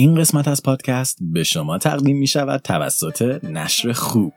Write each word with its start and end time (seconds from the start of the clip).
این 0.00 0.14
قسمت 0.14 0.48
از 0.48 0.62
پادکست 0.62 1.18
به 1.20 1.42
شما 1.42 1.78
تقدیم 1.78 2.18
می 2.18 2.26
شود 2.26 2.60
توسط 2.60 3.44
نشر 3.44 3.92
خوب. 3.92 4.32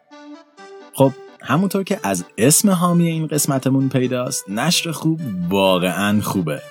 خب 0.93 1.12
همونطور 1.42 1.83
که 1.83 2.00
از 2.04 2.25
اسم 2.38 2.70
حامی 2.70 3.08
این 3.08 3.28
قسمتمون 3.28 3.90
پیداست 3.90 4.50
نشر 4.50 4.92
خوب 4.92 5.22
واقعا 5.50 6.22
خوبه. 6.22 6.62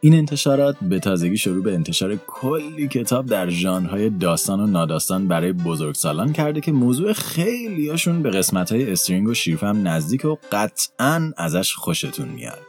این 0.00 0.14
انتشارات 0.14 0.76
به 0.82 0.98
تازگی 0.98 1.36
شروع 1.36 1.62
به 1.62 1.74
انتشار 1.74 2.16
کلی 2.26 2.88
کتاب 2.88 3.26
در 3.26 3.50
ژانرهای 3.50 4.10
داستان 4.10 4.60
و 4.60 4.66
ناداستان 4.66 5.28
برای 5.28 5.52
بزرگسالان 5.52 6.32
کرده 6.32 6.60
که 6.60 6.72
موضوع 6.72 7.12
خیلیاشون 7.12 8.22
به 8.22 8.30
قسمتهای 8.30 8.92
استرینگ 8.92 9.28
و 9.28 9.34
شیرفم 9.34 9.88
نزدیک 9.88 10.24
و 10.24 10.36
قطعا 10.52 11.32
ازش 11.36 11.74
خوشتون 11.74 12.28
میاد. 12.28 12.67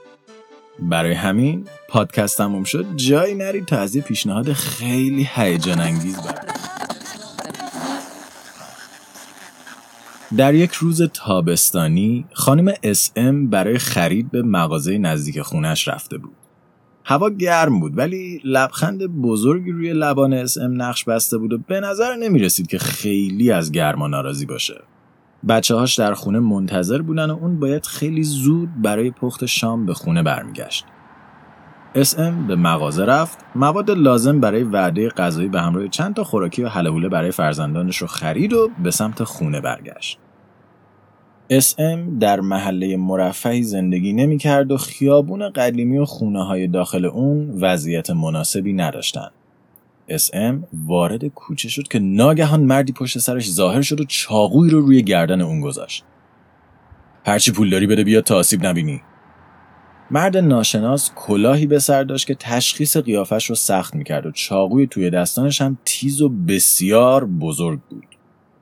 برای 0.82 1.14
همین 1.14 1.66
پادکست 1.88 2.38
تموم 2.38 2.64
شد 2.64 2.86
جایی 2.96 3.36
نرید 3.36 3.66
تا 3.66 3.78
از 3.78 3.96
یه 3.96 4.02
پیشنهاد 4.02 4.54
خیلی 4.54 5.30
هیجان 5.36 5.80
انگیز 5.80 6.18
در 10.38 10.54
یک 10.54 10.74
روز 10.74 11.02
تابستانی 11.02 12.26
خانم 12.34 12.74
SM 12.84 13.48
برای 13.48 13.78
خرید 13.78 14.32
به 14.32 14.42
مغازه 14.42 14.98
نزدیک 14.98 15.42
خونش 15.42 15.88
رفته 15.88 16.18
بود. 16.18 16.36
هوا 17.06 17.30
گرم 17.30 17.80
بود 17.80 17.98
ولی 17.98 18.42
لبخند 18.44 19.04
بزرگی 19.04 19.72
روی 19.72 19.94
لبان 19.94 20.34
SM 20.34 20.82
نقش 20.82 21.04
بسته 21.04 21.38
بود 21.38 21.54
و 21.54 21.58
به 21.58 21.80
نظر 21.80 22.16
نمی 22.16 22.40
رسید 22.40 22.68
که 22.68 22.78
خیلی 22.78 23.52
از 23.52 23.72
گرما 23.72 24.08
ناراضی 24.08 24.46
باشه. 24.46 24.82
بچه 25.48 25.76
هاش 25.76 26.00
در 26.00 26.14
خونه 26.14 26.40
منتظر 26.40 27.02
بودن 27.02 27.32
و 27.32 27.38
اون 27.42 27.60
باید 27.60 27.86
خیلی 27.86 28.24
زود 28.24 28.82
برای 28.82 29.12
پخت 29.12 29.46
شام 29.46 29.86
به 29.86 29.94
خونه 29.94 30.24
برمیگشت. 30.24 30.86
ام 32.18 32.48
به 32.48 32.56
مغازه 32.56 33.06
رفت 33.06 33.38
مواد 33.56 33.92
لازم 33.92 34.40
برای 34.40 34.64
وعده 34.64 35.10
غذایی 35.10 35.48
به 35.48 35.62
همراه 35.62 35.88
چند 35.88 36.16
تا 36.16 36.24
خوراکی 36.24 36.64
و 36.64 36.70
حلهوله 36.70 37.10
برای 37.10 37.32
فرزندانش 37.32 37.98
رو 37.98 38.08
خرید 38.08 38.54
و 38.54 38.70
به 38.84 38.92
سمت 38.92 39.24
خونه 39.24 39.62
برگشت 39.62 40.20
ام 41.78 42.20
در 42.20 42.40
محله 42.40 42.98
مرفعی 42.98 43.64
زندگی 43.64 44.14
نمی 44.14 44.38
کرد 44.38 44.72
و 44.72 44.78
خیابون 44.78 45.50
قدیمی 45.50 45.98
و 45.98 46.06
خونه 46.06 46.46
های 46.46 46.68
داخل 46.68 47.06
اون 47.06 47.50
وضعیت 47.62 48.10
مناسبی 48.10 48.74
نداشتند. 48.74 49.32
ام 50.34 50.68
وارد 50.74 51.26
کوچه 51.26 51.70
شد 51.70 51.88
که 51.88 52.00
ناگهان 52.00 52.64
مردی 52.64 52.94
پشت 52.94 53.18
سرش 53.18 53.52
ظاهر 53.52 53.82
شد 53.82 54.02
و 54.02 54.04
چاقوی 54.04 54.70
رو 54.70 54.82
روی 54.82 55.02
گردن 55.02 55.42
اون 55.42 55.62
گذاشت. 55.62 56.04
هرچی 57.26 57.52
پول 57.52 57.70
داری 57.70 57.88
بده 57.88 58.04
بیا 58.04 58.22
تا 58.22 58.36
آسیب 58.36 58.66
نبینی. 58.66 59.02
مرد 60.12 60.38
ناشناس 60.38 61.12
کلاهی 61.16 61.66
به 61.66 61.80
سر 61.80 62.04
داشت 62.04 62.28
که 62.28 62.36
تشخیص 62.36 62.98
قیافش 62.98 63.50
رو 63.50 63.56
سخت 63.56 63.96
می‌کرد 63.96 64.26
و 64.26 64.32
چاقوی 64.32 64.88
توی 64.88 65.10
دستانش 65.10 65.62
هم 65.62 65.78
تیز 65.86 66.22
و 66.22 66.30
بسیار 66.30 67.26
بزرگ 67.26 67.80
بود. 67.90 68.06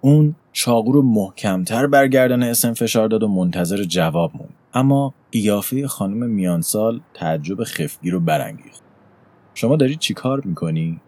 اون 0.01 0.35
چاقو 0.51 0.91
رو 0.91 1.01
محکمتر 1.01 1.87
برگردن 1.87 2.43
اسم 2.43 2.73
فشار 2.73 3.07
داد 3.07 3.23
و 3.23 3.27
منتظر 3.27 3.83
جواب 3.83 4.31
موند. 4.35 4.53
اما 4.73 5.13
قیافه 5.31 5.87
خانم 5.87 6.29
میانسال 6.29 7.01
تعجب 7.13 7.63
خفگی 7.63 8.09
رو 8.09 8.19
برانگیخت. 8.19 8.81
شما 9.53 9.75
داری 9.75 9.95
چی 9.95 10.13
کار 10.13 10.41
می‌کنی؟ 10.45 11.01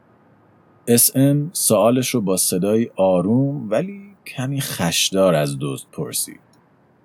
اسم 0.88 1.50
سوالش 1.54 2.10
رو 2.10 2.22
با 2.22 2.38
صدای 2.38 2.90
آروم 2.96 3.70
ولی 3.70 4.02
کمی 4.28 4.62
خشدار 4.62 5.36
از 5.36 5.58
دوست 5.58 5.88
پرسید. 5.92 6.40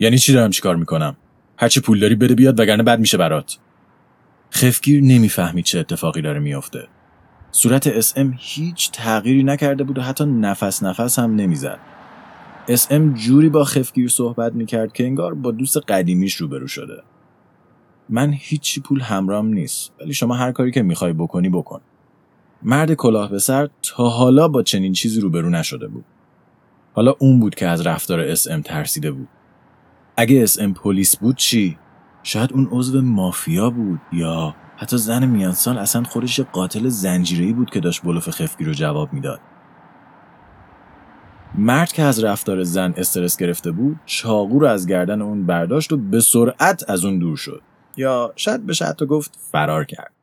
یعنی 0.00 0.18
چی 0.18 0.32
دارم 0.32 0.50
چیکار 0.50 0.76
می‌کنم؟ 0.76 1.16
هرچی 1.56 1.80
پول 1.80 2.00
داری 2.00 2.14
بده 2.14 2.34
بیاد 2.34 2.60
وگرنه 2.60 2.82
بد 2.82 3.00
میشه 3.00 3.16
برات. 3.16 3.58
خفتگیر 4.52 5.02
نمی‌فهمید 5.02 5.64
چه 5.64 5.78
اتفاقی 5.78 6.22
داره 6.22 6.40
میافته. 6.40 6.88
صورت 7.52 7.86
SM 7.86 8.34
هیچ 8.38 8.90
تغییری 8.90 9.44
نکرده 9.44 9.84
بود 9.84 9.98
و 9.98 10.02
حتی 10.02 10.24
نفس 10.24 10.82
نفس 10.82 11.18
هم 11.18 11.34
نمی‌زد. 11.34 11.78
SM 12.68 13.14
جوری 13.14 13.48
با 13.48 13.64
خفتگیر 13.64 14.08
صحبت 14.08 14.52
می‌کرد 14.52 14.92
که 14.92 15.04
انگار 15.04 15.34
با 15.34 15.50
دوست 15.50 15.76
قدیمیش 15.76 16.34
روبرو 16.34 16.66
شده. 16.66 17.02
من 18.08 18.32
هیچی 18.38 18.80
پول 18.80 19.00
همرام 19.00 19.46
نیست 19.46 19.92
ولی 20.00 20.14
شما 20.14 20.34
هر 20.34 20.52
کاری 20.52 20.70
که 20.70 20.82
می‌خوای 20.82 21.12
بکنی 21.12 21.48
بکن. 21.48 21.80
مرد 22.64 22.94
کلاه 22.94 23.30
به 23.30 23.38
سر 23.38 23.68
تا 23.82 24.08
حالا 24.08 24.48
با 24.48 24.62
چنین 24.62 24.92
چیزی 24.92 25.20
روبرو 25.20 25.50
نشده 25.50 25.88
بود 25.88 26.04
حالا 26.92 27.14
اون 27.18 27.40
بود 27.40 27.54
که 27.54 27.68
از 27.68 27.86
رفتار 27.86 28.20
اس 28.20 28.50
ام 28.50 28.62
ترسیده 28.62 29.10
بود 29.10 29.28
اگه 30.16 30.42
اسم 30.42 30.72
پلیس 30.72 31.16
بود 31.16 31.36
چی؟ 31.36 31.78
شاید 32.22 32.52
اون 32.52 32.68
عضو 32.70 33.02
مافیا 33.02 33.70
بود 33.70 34.00
یا 34.12 34.54
حتی 34.76 34.98
زن 34.98 35.26
میانسال 35.26 35.78
اصلا 35.78 36.02
خودش 36.02 36.40
قاتل 36.40 36.88
زنجیره‌ای 36.88 37.52
بود 37.52 37.70
که 37.70 37.80
داشت 37.80 38.02
بلوف 38.02 38.30
خفگی 38.30 38.64
رو 38.64 38.72
جواب 38.72 39.12
می‌داد. 39.12 39.40
مرد 41.58 41.92
که 41.92 42.02
از 42.02 42.24
رفتار 42.24 42.62
زن 42.62 42.94
استرس 42.96 43.36
گرفته 43.36 43.70
بود 43.70 44.00
چاقو 44.06 44.58
رو 44.58 44.66
از 44.66 44.86
گردن 44.86 45.22
اون 45.22 45.46
برداشت 45.46 45.92
و 45.92 45.96
به 45.96 46.20
سرعت 46.20 46.90
از 46.90 47.04
اون 47.04 47.18
دور 47.18 47.36
شد 47.36 47.62
یا 47.96 48.32
شاید 48.36 48.66
بشه 48.66 48.84
حتی 48.84 49.06
گفت 49.06 49.38
فرار 49.52 49.84
کرد 49.84 50.13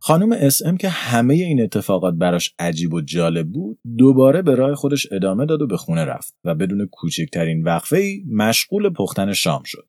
خانم 0.00 0.32
SM 0.32 0.76
که 0.76 0.88
همه 0.88 1.34
این 1.34 1.62
اتفاقات 1.62 2.14
براش 2.14 2.54
عجیب 2.58 2.94
و 2.94 3.00
جالب 3.00 3.48
بود 3.48 3.78
دوباره 3.98 4.42
به 4.42 4.54
راه 4.54 4.74
خودش 4.74 5.06
ادامه 5.12 5.46
داد 5.46 5.62
و 5.62 5.66
به 5.66 5.76
خونه 5.76 6.04
رفت 6.04 6.34
و 6.44 6.54
بدون 6.54 6.86
کوچکترین 6.86 7.62
وقفه 7.62 7.96
ای 7.96 8.24
مشغول 8.32 8.90
پختن 8.90 9.32
شام 9.32 9.62
شد. 9.64 9.88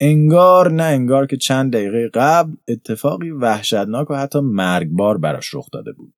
انگار 0.00 0.72
نه 0.72 0.82
انگار 0.82 1.26
که 1.26 1.36
چند 1.36 1.72
دقیقه 1.72 2.10
قبل 2.14 2.52
اتفاقی 2.68 3.30
وحشتناک 3.30 4.10
و 4.10 4.14
حتی 4.14 4.40
مرگبار 4.40 5.18
براش 5.18 5.54
رخ 5.54 5.68
داده 5.72 5.92
بود. 5.92 6.14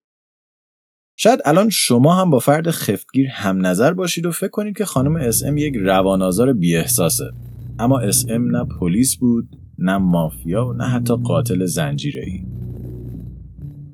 شاید 1.16 1.40
الان 1.44 1.70
شما 1.70 2.14
هم 2.14 2.30
با 2.30 2.38
فرد 2.38 2.70
خفتگیر 2.70 3.28
هم 3.28 3.66
نظر 3.66 3.92
باشید 3.92 4.26
و 4.26 4.32
فکر 4.32 4.50
کنید 4.50 4.76
که 4.76 4.84
خانم 4.84 5.16
SM 5.16 5.56
یک 5.56 5.74
روانازار 5.76 6.52
بی 6.52 6.76
احساسه 6.76 7.30
اما 7.78 7.98
اس 7.98 8.26
ام 8.28 8.56
نه 8.56 8.64
پلیس 8.80 9.16
بود 9.16 9.48
نه 9.78 9.98
مافیا 9.98 10.66
و 10.66 10.72
نه 10.72 10.84
حتی 10.84 11.16
قاتل 11.16 11.66
زنجیره‌ای. 11.66 12.61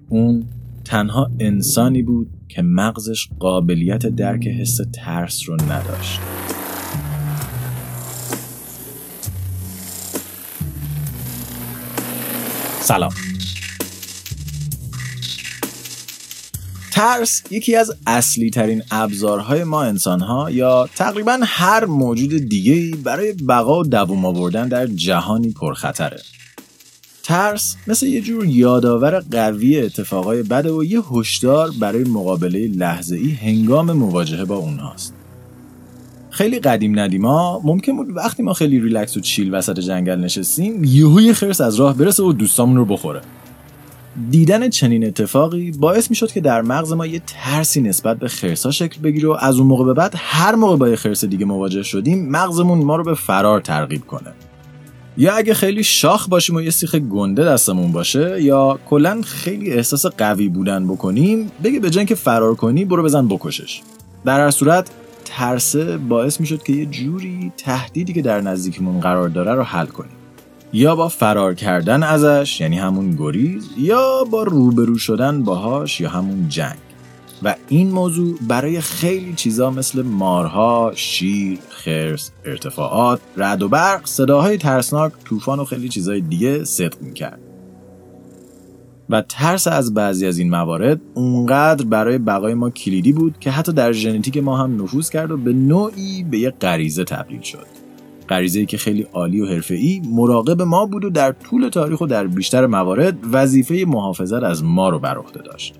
اون 0.09 0.45
تنها 0.85 1.31
انسانی 1.41 2.03
بود 2.03 2.31
که 2.49 2.63
مغزش 2.63 3.29
قابلیت 3.39 4.07
درک 4.07 4.47
حس 4.47 4.79
ترس 4.93 5.49
رو 5.49 5.55
نداشت. 5.55 6.21
سلام. 12.81 13.13
ترس 16.93 17.43
یکی 17.51 17.77
از 17.77 17.97
اصلی 18.07 18.51
ترین 18.51 18.83
ابزارهای 18.91 19.65
ما 19.65 19.83
انسان 19.83 20.21
ها 20.21 20.51
یا 20.51 20.89
تقریبا 20.97 21.39
هر 21.43 21.85
موجود 21.85 22.31
دیگه 22.49 22.97
برای 22.97 23.33
بقا 23.33 23.81
و 23.81 23.85
دووم 23.85 24.25
آوردن 24.25 24.69
در 24.69 24.87
جهانی 24.87 25.51
پرخطره. 25.51 26.21
ترس 27.29 27.77
مثل 27.87 28.07
یه 28.07 28.21
جور 28.21 28.45
یادآور 28.45 29.21
قوی 29.21 29.81
اتفاقای 29.81 30.43
بد 30.43 30.67
و 30.67 30.85
یه 30.85 31.01
هشدار 31.01 31.71
برای 31.81 32.05
مقابله 32.05 32.69
لحظه 32.69 33.17
ای 33.17 33.31
هنگام 33.31 33.93
مواجهه 33.93 34.45
با 34.45 34.57
اونهاست. 34.57 35.15
خیلی 36.31 36.59
قدیم 36.59 36.99
ندیما 36.99 37.61
ممکن 37.65 37.97
بود 37.97 38.17
وقتی 38.17 38.43
ما 38.43 38.53
خیلی 38.53 38.81
ریلکس 38.81 39.17
و 39.17 39.21
چیل 39.21 39.55
وسط 39.55 39.79
جنگل 39.79 40.17
نشستیم 40.17 40.85
یهوی 40.85 41.33
خرس 41.33 41.61
از 41.61 41.77
راه 41.77 41.97
برسه 41.97 42.23
و 42.23 42.33
دوستامون 42.33 42.77
رو 42.77 42.85
بخوره. 42.85 43.21
دیدن 44.31 44.71
چنین 44.71 45.07
اتفاقی 45.07 45.71
باعث 45.71 46.11
می‌شد 46.11 46.33
که 46.33 46.41
در 46.41 46.63
مغز 46.63 46.93
ما 46.93 47.07
یه 47.07 47.23
ترسی 47.27 47.81
نسبت 47.81 48.19
به 48.19 48.29
خرسا 48.29 48.71
شکل 48.71 49.01
بگیره 49.01 49.29
و 49.29 49.37
از 49.41 49.59
اون 49.59 49.67
موقع 49.67 49.85
به 49.85 49.95
بعد 49.95 50.15
هر 50.17 50.55
موقع 50.55 50.77
با 50.77 50.89
یه 50.89 50.97
خرس 50.97 51.25
دیگه 51.25 51.45
مواجه 51.45 51.83
شدیم 51.83 52.29
مغزمون 52.29 52.79
ما 52.79 52.97
رو 52.97 53.05
به 53.05 53.15
فرار 53.15 53.61
ترغیب 53.61 54.07
کنه. 54.07 54.33
یا 55.19 55.35
اگه 55.35 55.55
خیلی 55.55 55.85
شاخ 55.85 56.29
باشیم 56.29 56.57
و 56.57 56.61
یه 56.61 56.71
سیخ 56.71 56.95
گنده 56.95 57.45
دستمون 57.45 57.93
باشه 57.93 58.43
یا 58.43 58.79
کلا 58.87 59.23
خیلی 59.23 59.73
احساس 59.73 60.07
قوی 60.07 60.49
بودن 60.49 60.89
بکنیم 60.89 61.51
بگه 61.65 61.81
به 61.81 61.91
که 61.91 62.15
فرار 62.15 62.55
کنی 62.55 62.85
برو 62.85 63.03
بزن 63.03 63.29
بکشش. 63.29 63.81
در 64.25 64.41
هر 64.41 64.51
صورت 64.51 64.91
ترسه 65.25 65.97
باعث 65.97 66.41
می‌شد 66.41 66.63
که 66.63 66.73
یه 66.73 66.87
جوری 66.87 67.53
تهدیدی 67.57 68.13
که 68.13 68.23
در 68.23 68.41
نزدیکمون 68.41 69.01
قرار 69.01 69.29
داره 69.29 69.55
رو 69.55 69.63
حل 69.63 69.87
کنیم. 69.87 70.13
یا 70.73 70.97
با 70.97 71.09
فرار 71.09 71.55
کردن 71.55 72.03
ازش 72.03 72.61
یعنی 72.61 72.79
همون 72.79 73.17
گریز 73.17 73.69
یا 73.79 74.25
با 74.31 74.43
روبرو 74.43 74.99
شدن 74.99 75.43
باهاش 75.43 76.01
یا 76.01 76.11
همون 76.11 76.49
جنگ. 76.49 76.88
و 77.43 77.55
این 77.69 77.91
موضوع 77.91 78.39
برای 78.49 78.81
خیلی 78.81 79.35
چیزا 79.35 79.71
مثل 79.71 80.03
مارها، 80.03 80.93
شیر، 80.95 81.59
خرس، 81.69 82.31
ارتفاعات، 82.45 83.21
رد 83.37 83.63
و 83.63 83.69
برق، 83.69 84.07
صداهای 84.07 84.57
ترسناک، 84.57 85.13
طوفان 85.25 85.59
و 85.59 85.65
خیلی 85.65 85.89
چیزای 85.89 86.21
دیگه 86.21 86.65
صدق 86.65 87.03
می‌کرد. 87.03 87.41
و 89.11 89.23
ترس 89.23 89.67
از 89.67 89.95
بعضی 89.95 90.27
از 90.27 90.39
این 90.39 90.51
موارد 90.51 91.01
اونقدر 91.15 91.85
برای 91.85 92.19
بقای 92.19 92.55
ما 92.55 92.71
کلیدی 92.71 93.13
بود 93.13 93.39
که 93.41 93.51
حتی 93.51 93.73
در 93.73 93.93
ژنتیک 93.93 94.37
ما 94.37 94.57
هم 94.57 94.83
نفوذ 94.83 95.11
کرد 95.11 95.31
و 95.31 95.37
به 95.37 95.53
نوعی 95.53 96.25
به 96.31 96.39
یک 96.39 96.55
غریزه 96.61 97.05
تبدیل 97.05 97.41
شد. 97.41 97.67
غریزه‌ای 98.29 98.67
که 98.67 98.79
خیلی 98.79 99.03
عالی 99.03 99.41
و 99.41 99.47
حرفه‌ای 99.47 100.03
مراقب 100.11 100.63
ما 100.63 100.87
بود 100.87 101.05
و 101.05 101.11
در 101.11 101.33
طول 101.33 101.69
تاریخ 101.69 102.01
و 102.01 102.07
در 102.07 102.27
بیشتر 102.27 102.67
موارد 102.67 103.19
وظیفه 103.33 103.85
محافظت 103.89 104.43
از 104.43 104.65
ما 104.65 104.89
رو 104.89 104.99
بر 104.99 105.19
عهده 105.19 105.43
داشت. 105.43 105.75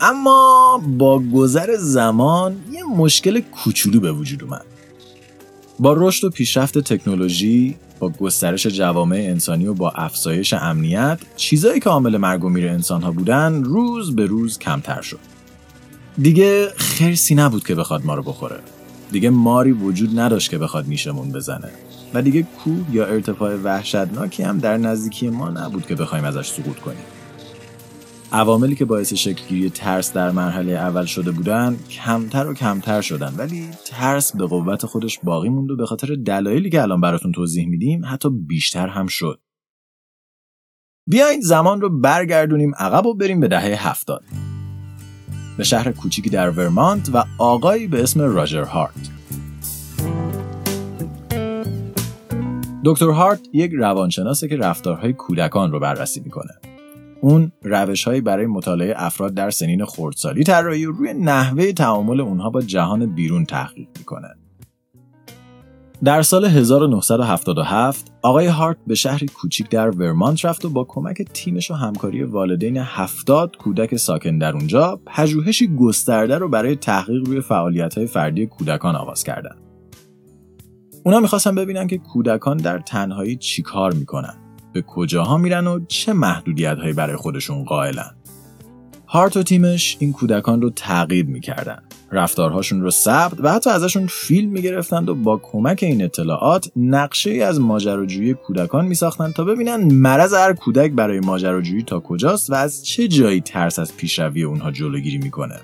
اما 0.00 0.82
با 0.98 1.22
گذر 1.34 1.76
زمان 1.76 2.56
یه 2.72 2.84
مشکل 2.84 3.40
کوچولو 3.40 4.00
به 4.00 4.12
وجود 4.12 4.44
اومد. 4.44 4.64
با 5.78 5.94
رشد 5.96 6.26
و 6.26 6.30
پیشرفت 6.30 6.78
تکنولوژی 6.78 7.76
با 7.98 8.08
گسترش 8.08 8.66
جوامع 8.66 9.16
انسانی 9.16 9.66
و 9.66 9.74
با 9.74 9.90
افزایش 9.90 10.52
امنیت 10.52 11.20
چیزایی 11.36 11.80
که 11.80 11.90
عامل 11.90 12.16
مرگ 12.16 12.44
و 12.44 12.48
میر 12.48 12.68
انسانها 12.68 13.10
بودن 13.10 13.64
روز 13.64 14.16
به 14.16 14.26
روز 14.26 14.58
کمتر 14.58 15.00
شد. 15.00 15.18
دیگه 16.18 16.68
خرسی 16.76 17.34
نبود 17.34 17.66
که 17.66 17.74
بخواد 17.74 18.06
ما 18.06 18.14
رو 18.14 18.22
بخوره. 18.22 18.60
دیگه 19.12 19.30
ماری 19.30 19.72
وجود 19.72 20.20
نداشت 20.20 20.50
که 20.50 20.58
بخواد 20.58 20.88
نیشمون 20.88 21.32
بزنه. 21.32 21.70
و 22.14 22.22
دیگه 22.22 22.42
کوه 22.42 22.84
یا 22.92 23.06
ارتفاع 23.06 23.54
وحشتناکی 23.54 24.42
هم 24.42 24.58
در 24.58 24.76
نزدیکی 24.76 25.28
ما 25.28 25.50
نبود 25.50 25.86
که 25.86 25.94
بخوایم 25.94 26.24
ازش 26.24 26.48
سقوط 26.48 26.76
کنیم. 26.76 27.19
عواملی 28.32 28.74
که 28.74 28.84
باعث 28.84 29.14
شکلگیری 29.14 29.70
ترس 29.70 30.12
در 30.12 30.30
مرحله 30.30 30.72
اول 30.72 31.04
شده 31.04 31.30
بودن 31.30 31.76
کمتر 31.90 32.46
و 32.46 32.54
کمتر 32.54 33.00
شدن 33.00 33.34
ولی 33.36 33.68
ترس 33.84 34.36
به 34.36 34.46
قوت 34.46 34.86
خودش 34.86 35.18
باقی 35.22 35.48
موند 35.48 35.70
و 35.70 35.76
به 35.76 35.86
خاطر 35.86 36.14
دلایلی 36.14 36.70
که 36.70 36.82
الان 36.82 37.00
براتون 37.00 37.32
توضیح 37.32 37.68
میدیم 37.68 38.02
حتی 38.06 38.30
بیشتر 38.30 38.88
هم 38.88 39.06
شد. 39.06 39.40
بیایید 41.06 41.40
زمان 41.40 41.80
رو 41.80 42.00
برگردونیم 42.00 42.74
عقب 42.78 43.06
و 43.06 43.14
بریم 43.14 43.40
به 43.40 43.48
دهه 43.48 43.88
هفتاد. 43.88 44.22
به 45.56 45.64
شهر 45.64 45.92
کوچیکی 45.92 46.30
در 46.30 46.50
ورمانت 46.50 47.10
و 47.14 47.24
آقایی 47.38 47.86
به 47.86 48.02
اسم 48.02 48.20
راجر 48.20 48.62
هارت. 48.62 49.10
دکتر 52.84 53.10
هارت 53.10 53.40
یک 53.52 53.72
روانشناسه 53.74 54.48
که 54.48 54.56
رفتارهای 54.56 55.12
کودکان 55.12 55.72
رو 55.72 55.80
بررسی 55.80 56.20
می‌کنه. 56.20 56.69
اون 57.20 57.52
روش 57.62 58.04
هایی 58.04 58.20
برای 58.20 58.46
مطالعه 58.46 58.94
افراد 58.96 59.34
در 59.34 59.50
سنین 59.50 59.84
خردسالی 59.84 60.44
طراحی 60.44 60.84
روی 60.84 61.14
نحوه 61.14 61.72
تعامل 61.72 62.20
اونها 62.20 62.50
با 62.50 62.60
جهان 62.60 63.06
بیرون 63.06 63.44
تحقیق 63.44 63.88
می‌کنه. 63.98 64.28
در 66.04 66.22
سال 66.22 66.44
1977 66.44 68.12
آقای 68.22 68.46
هارت 68.46 68.76
به 68.86 68.94
شهری 68.94 69.26
کوچیک 69.26 69.68
در 69.68 69.90
ورمانت 69.90 70.44
رفت 70.44 70.64
و 70.64 70.70
با 70.70 70.84
کمک 70.84 71.22
تیمش 71.22 71.70
و 71.70 71.74
همکاری 71.74 72.22
والدین 72.22 72.76
70 72.76 73.56
کودک 73.56 73.96
ساکن 73.96 74.38
در 74.38 74.52
اونجا 74.52 75.00
پژوهشی 75.06 75.76
گسترده 75.76 76.38
رو 76.38 76.48
برای 76.48 76.76
تحقیق 76.76 77.26
روی 77.26 77.40
فعالیت 77.40 78.06
فردی 78.06 78.46
کودکان 78.46 78.96
آغاز 78.96 79.24
کردند. 79.24 79.58
اونا 81.04 81.20
می‌خواستن 81.20 81.54
ببینن 81.54 81.86
که 81.86 81.98
کودکان 81.98 82.56
در 82.56 82.78
تنهایی 82.78 83.36
چیکار 83.36 83.92
می‌کنن 83.94 84.49
به 84.72 84.82
کجاها 84.82 85.38
میرن 85.38 85.66
و 85.66 85.80
چه 85.88 86.12
محدودیت 86.12 86.78
هایی 86.78 86.92
برای 86.92 87.16
خودشون 87.16 87.64
قائلن. 87.64 88.16
هارت 89.06 89.36
و 89.36 89.42
تیمش 89.42 89.96
این 90.00 90.12
کودکان 90.12 90.62
رو 90.62 90.70
تغییر 90.70 91.26
می‌کردن. 91.26 91.82
رفتارهاشون 92.12 92.80
رو 92.80 92.90
ثبت 92.90 93.40
و 93.40 93.52
حتی 93.52 93.70
ازشون 93.70 94.06
فیلم 94.06 94.50
می‌گرفتند 94.50 95.08
و 95.08 95.14
با 95.14 95.36
کمک 95.36 95.78
این 95.82 96.04
اطلاعات 96.04 96.70
نقشه 96.76 97.30
ای 97.30 97.42
از 97.42 97.60
ماجراجویی 97.60 98.34
کودکان 98.34 98.86
میساختند 98.86 99.32
تا 99.32 99.44
ببینن 99.44 99.92
مرض 99.92 100.34
هر 100.34 100.52
کودک 100.52 100.92
برای 100.92 101.20
ماجراجویی 101.20 101.82
تا 101.82 102.00
کجاست 102.00 102.50
و 102.50 102.54
از 102.54 102.84
چه 102.86 103.08
جایی 103.08 103.40
ترس 103.40 103.78
از 103.78 103.96
پیشروی 103.96 104.42
اونها 104.42 104.70
جلوگیری 104.70 105.18
می‌کنه. 105.18 105.56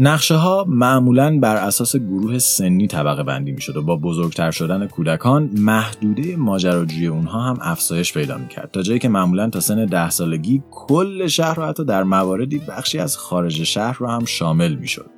نقشه 0.00 0.34
ها 0.34 0.64
معمولا 0.68 1.38
بر 1.38 1.56
اساس 1.56 1.96
گروه 1.96 2.38
سنی 2.38 2.86
طبقه 2.86 3.22
بندی 3.22 3.52
می 3.52 3.60
شد 3.60 3.76
و 3.76 3.82
با 3.82 3.96
بزرگتر 3.96 4.50
شدن 4.50 4.86
کودکان 4.86 5.50
محدوده 5.54 6.36
ماجراجوی 6.36 7.06
اونها 7.06 7.42
هم 7.42 7.58
افزایش 7.60 8.12
پیدا 8.12 8.38
می 8.38 8.48
کرد 8.48 8.70
تا 8.70 8.82
جایی 8.82 8.98
که 8.98 9.08
معمولا 9.08 9.50
تا 9.50 9.60
سن 9.60 9.86
ده 9.86 10.10
سالگی 10.10 10.62
کل 10.70 11.26
شهر 11.26 11.54
رو 11.54 11.64
حتی 11.64 11.84
در 11.84 12.02
مواردی 12.02 12.58
بخشی 12.58 12.98
از 12.98 13.16
خارج 13.16 13.62
شهر 13.62 13.96
رو 13.98 14.06
هم 14.06 14.24
شامل 14.24 14.74
می 14.74 14.88
شد. 14.88 15.10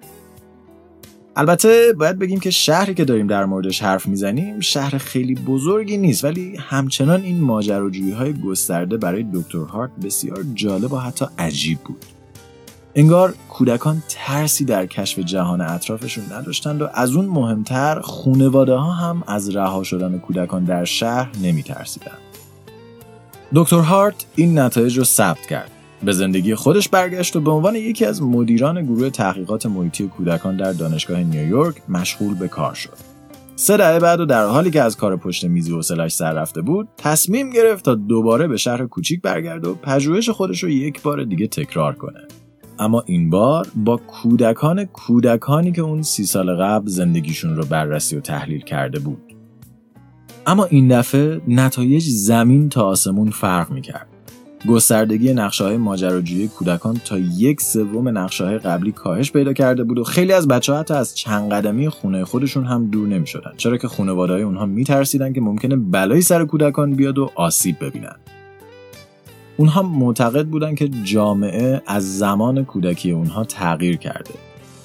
البته 1.36 1.94
باید 1.98 2.18
بگیم 2.18 2.40
که 2.40 2.50
شهری 2.50 2.94
که 2.94 3.04
داریم 3.04 3.26
در 3.26 3.44
موردش 3.44 3.82
حرف 3.82 4.06
می‌زنیم 4.06 4.60
شهر 4.60 4.98
خیلی 4.98 5.34
بزرگی 5.34 5.96
نیست 5.96 6.24
ولی 6.24 6.56
همچنان 6.56 7.22
این 7.22 7.40
ماجراجویی 7.40 8.12
های 8.12 8.32
گسترده 8.32 8.96
برای 8.96 9.26
دکتر 9.34 9.58
هارت 9.58 9.90
بسیار 10.04 10.44
جالب 10.54 10.92
و 10.92 10.96
حتی 10.96 11.24
عجیب 11.38 11.78
بود. 11.78 12.19
انگار 12.94 13.34
کودکان 13.48 14.02
ترسی 14.08 14.64
در 14.64 14.86
کشف 14.86 15.18
جهان 15.18 15.60
اطرافشون 15.60 16.24
نداشتند 16.32 16.82
و 16.82 16.88
از 16.94 17.14
اون 17.14 17.26
مهمتر 17.26 18.00
خونواده 18.00 18.74
ها 18.74 18.92
هم 18.92 19.22
از 19.26 19.56
رها 19.56 19.82
شدن 19.82 20.18
کودکان 20.18 20.64
در 20.64 20.84
شهر 20.84 21.30
نمی 21.42 21.62
ترسیدن. 21.62 22.18
دکتر 23.54 23.80
هارت 23.80 24.26
این 24.36 24.58
نتایج 24.58 24.98
رو 24.98 25.04
ثبت 25.04 25.46
کرد. 25.46 25.70
به 26.02 26.12
زندگی 26.12 26.54
خودش 26.54 26.88
برگشت 26.88 27.36
و 27.36 27.40
به 27.40 27.50
عنوان 27.50 27.74
یکی 27.74 28.04
از 28.04 28.22
مدیران 28.22 28.84
گروه 28.84 29.10
تحقیقات 29.10 29.66
محیطی 29.66 30.06
کودکان 30.08 30.56
در 30.56 30.72
دانشگاه 30.72 31.18
نیویورک 31.18 31.76
مشغول 31.88 32.34
به 32.34 32.48
کار 32.48 32.74
شد. 32.74 33.10
سه 33.56 33.76
دهه 33.76 33.98
بعد 33.98 34.20
و 34.20 34.26
در 34.26 34.46
حالی 34.46 34.70
که 34.70 34.82
از 34.82 34.96
کار 34.96 35.16
پشت 35.16 35.44
میزی 35.44 35.72
و 35.72 35.82
سلش 35.82 36.12
سر 36.12 36.32
رفته 36.32 36.62
بود 36.62 36.88
تصمیم 36.96 37.50
گرفت 37.50 37.84
تا 37.84 37.94
دوباره 37.94 38.48
به 38.48 38.56
شهر 38.56 38.86
کوچیک 38.86 39.22
برگرد 39.22 39.66
و 39.66 39.74
پژوهش 39.74 40.30
خودش 40.30 40.62
رو 40.62 40.70
یک 40.70 41.02
بار 41.02 41.24
دیگه 41.24 41.46
تکرار 41.46 41.94
کنه 41.94 42.20
اما 42.80 43.02
این 43.06 43.30
بار 43.30 43.68
با 43.76 43.96
کودکان 43.96 44.84
کودکانی 44.84 45.72
که 45.72 45.82
اون 45.82 46.02
سی 46.02 46.24
سال 46.24 46.56
قبل 46.56 46.88
زندگیشون 46.88 47.56
رو 47.56 47.64
بررسی 47.64 48.16
و 48.16 48.20
تحلیل 48.20 48.60
کرده 48.60 48.98
بود. 48.98 49.22
اما 50.46 50.64
این 50.64 50.98
دفعه 50.98 51.40
نتایج 51.48 52.08
زمین 52.08 52.68
تا 52.68 52.84
آسمون 52.84 53.30
فرق 53.30 53.70
می‌کرد. 53.70 54.06
گستردگی 54.68 55.32
نقشه 55.32 55.64
های 55.64 55.76
ماجراجویی 55.76 56.48
کودکان 56.48 57.00
تا 57.04 57.18
یک 57.18 57.60
سوم 57.60 58.18
نقشه 58.18 58.44
های 58.44 58.58
قبلی 58.58 58.92
کاهش 58.92 59.32
پیدا 59.32 59.52
کرده 59.52 59.84
بود 59.84 59.98
و 59.98 60.04
خیلی 60.04 60.32
از 60.32 60.48
بچه 60.48 60.72
ها 60.72 60.78
حتی 60.78 60.94
از 60.94 61.16
چند 61.16 61.52
قدمی 61.52 61.88
خونه 61.88 62.24
خودشون 62.24 62.64
هم 62.64 62.86
دور 62.86 63.08
نمی 63.08 63.26
شدن 63.26 63.52
چرا 63.56 63.76
که 63.76 63.88
خانواده 63.88 64.32
های 64.32 64.42
اونها 64.42 64.66
می 64.66 64.84
ترسیدن 64.84 65.32
که 65.32 65.40
ممکنه 65.40 65.76
بلایی 65.76 66.22
سر 66.22 66.44
کودکان 66.44 66.94
بیاد 66.94 67.18
و 67.18 67.30
آسیب 67.34 67.84
ببینن. 67.84 68.16
اونها 69.60 69.82
معتقد 69.82 70.46
بودن 70.46 70.74
که 70.74 70.88
جامعه 70.88 71.82
از 71.86 72.18
زمان 72.18 72.64
کودکی 72.64 73.10
اونها 73.10 73.44
تغییر 73.44 73.96
کرده. 73.96 74.34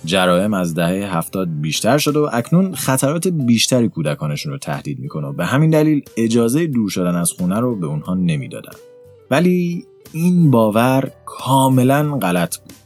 جرائم 0.05 0.53
از 0.53 0.73
دهه 0.73 1.17
هفتاد 1.17 1.47
بیشتر 1.61 1.97
شده 1.97 2.19
و 2.19 2.29
اکنون 2.33 2.75
خطرات 2.75 3.27
بیشتری 3.27 3.89
کودکانشون 3.89 4.51
رو 4.51 4.57
تهدید 4.57 4.99
می‌کنه 4.99 5.27
و 5.27 5.33
به 5.33 5.45
همین 5.45 5.69
دلیل 5.69 6.03
اجازه 6.17 6.67
دور 6.67 6.89
شدن 6.89 7.15
از 7.15 7.31
خونه 7.31 7.59
رو 7.59 7.75
به 7.75 7.87
اونها 7.87 8.13
نمی‌دادن. 8.13 8.73
ولی 9.31 9.85
این 10.13 10.51
باور 10.51 11.11
کاملا 11.25 12.17
غلط 12.17 12.57
بود. 12.57 12.84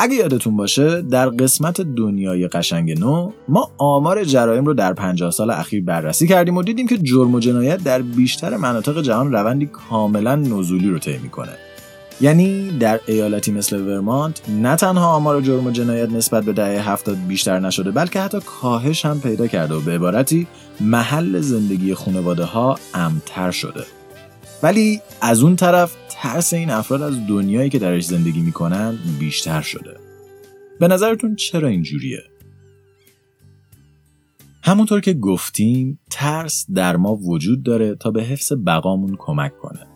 اگه 0.00 0.14
یادتون 0.14 0.56
باشه 0.56 1.02
در 1.02 1.28
قسمت 1.28 1.80
دنیای 1.80 2.48
قشنگ 2.48 2.98
نو 2.98 3.30
ما 3.48 3.70
آمار 3.78 4.24
جرایم 4.24 4.64
رو 4.64 4.74
در 4.74 4.92
50 4.92 5.30
سال 5.30 5.50
اخیر 5.50 5.84
بررسی 5.84 6.26
کردیم 6.26 6.56
و 6.56 6.62
دیدیم 6.62 6.86
که 6.86 6.98
جرم 6.98 7.34
و 7.34 7.40
جنایت 7.40 7.84
در 7.84 8.02
بیشتر 8.02 8.56
مناطق 8.56 9.02
جهان 9.02 9.32
روندی 9.32 9.66
کاملا 9.66 10.36
نزولی 10.36 10.90
رو 10.90 10.98
طی 10.98 11.18
می‌کنه. 11.18 11.52
یعنی 12.20 12.70
در 12.78 13.00
ایالتی 13.06 13.52
مثل 13.52 13.80
ورمانت 13.80 14.40
نه 14.48 14.76
تنها 14.76 15.06
آمار 15.06 15.40
جرم 15.40 15.66
و 15.66 15.70
جنایت 15.70 16.10
نسبت 16.10 16.44
به 16.44 16.52
دهه 16.52 16.90
هفتاد 16.90 17.16
بیشتر 17.28 17.58
نشده 17.58 17.90
بلکه 17.90 18.20
حتی 18.20 18.38
کاهش 18.46 19.06
هم 19.06 19.20
پیدا 19.20 19.46
کرده 19.46 19.74
و 19.74 19.80
به 19.80 19.92
عبارتی 19.92 20.46
محل 20.80 21.40
زندگی 21.40 21.94
خانواده 21.94 22.44
ها 22.44 22.78
امتر 22.94 23.50
شده. 23.50 23.84
ولی 24.62 25.00
از 25.20 25.42
اون 25.42 25.56
طرف 25.56 25.96
ترس 26.22 26.52
این 26.52 26.70
افراد 26.70 27.02
از 27.02 27.26
دنیایی 27.26 27.70
که 27.70 27.78
درش 27.78 28.04
زندگی 28.04 28.40
می‌کنن 28.40 28.98
بیشتر 29.18 29.62
شده 29.62 29.96
به 30.80 30.88
نظرتون 30.88 31.36
چرا 31.36 31.68
اینجوریه؟ 31.68 32.22
همونطور 34.62 35.00
که 35.00 35.14
گفتیم 35.14 36.00
ترس 36.10 36.66
در 36.74 36.96
ما 36.96 37.16
وجود 37.16 37.62
داره 37.62 37.94
تا 37.94 38.10
به 38.10 38.22
حفظ 38.22 38.52
بقامون 38.66 39.16
کمک 39.18 39.58
کنه 39.58 39.86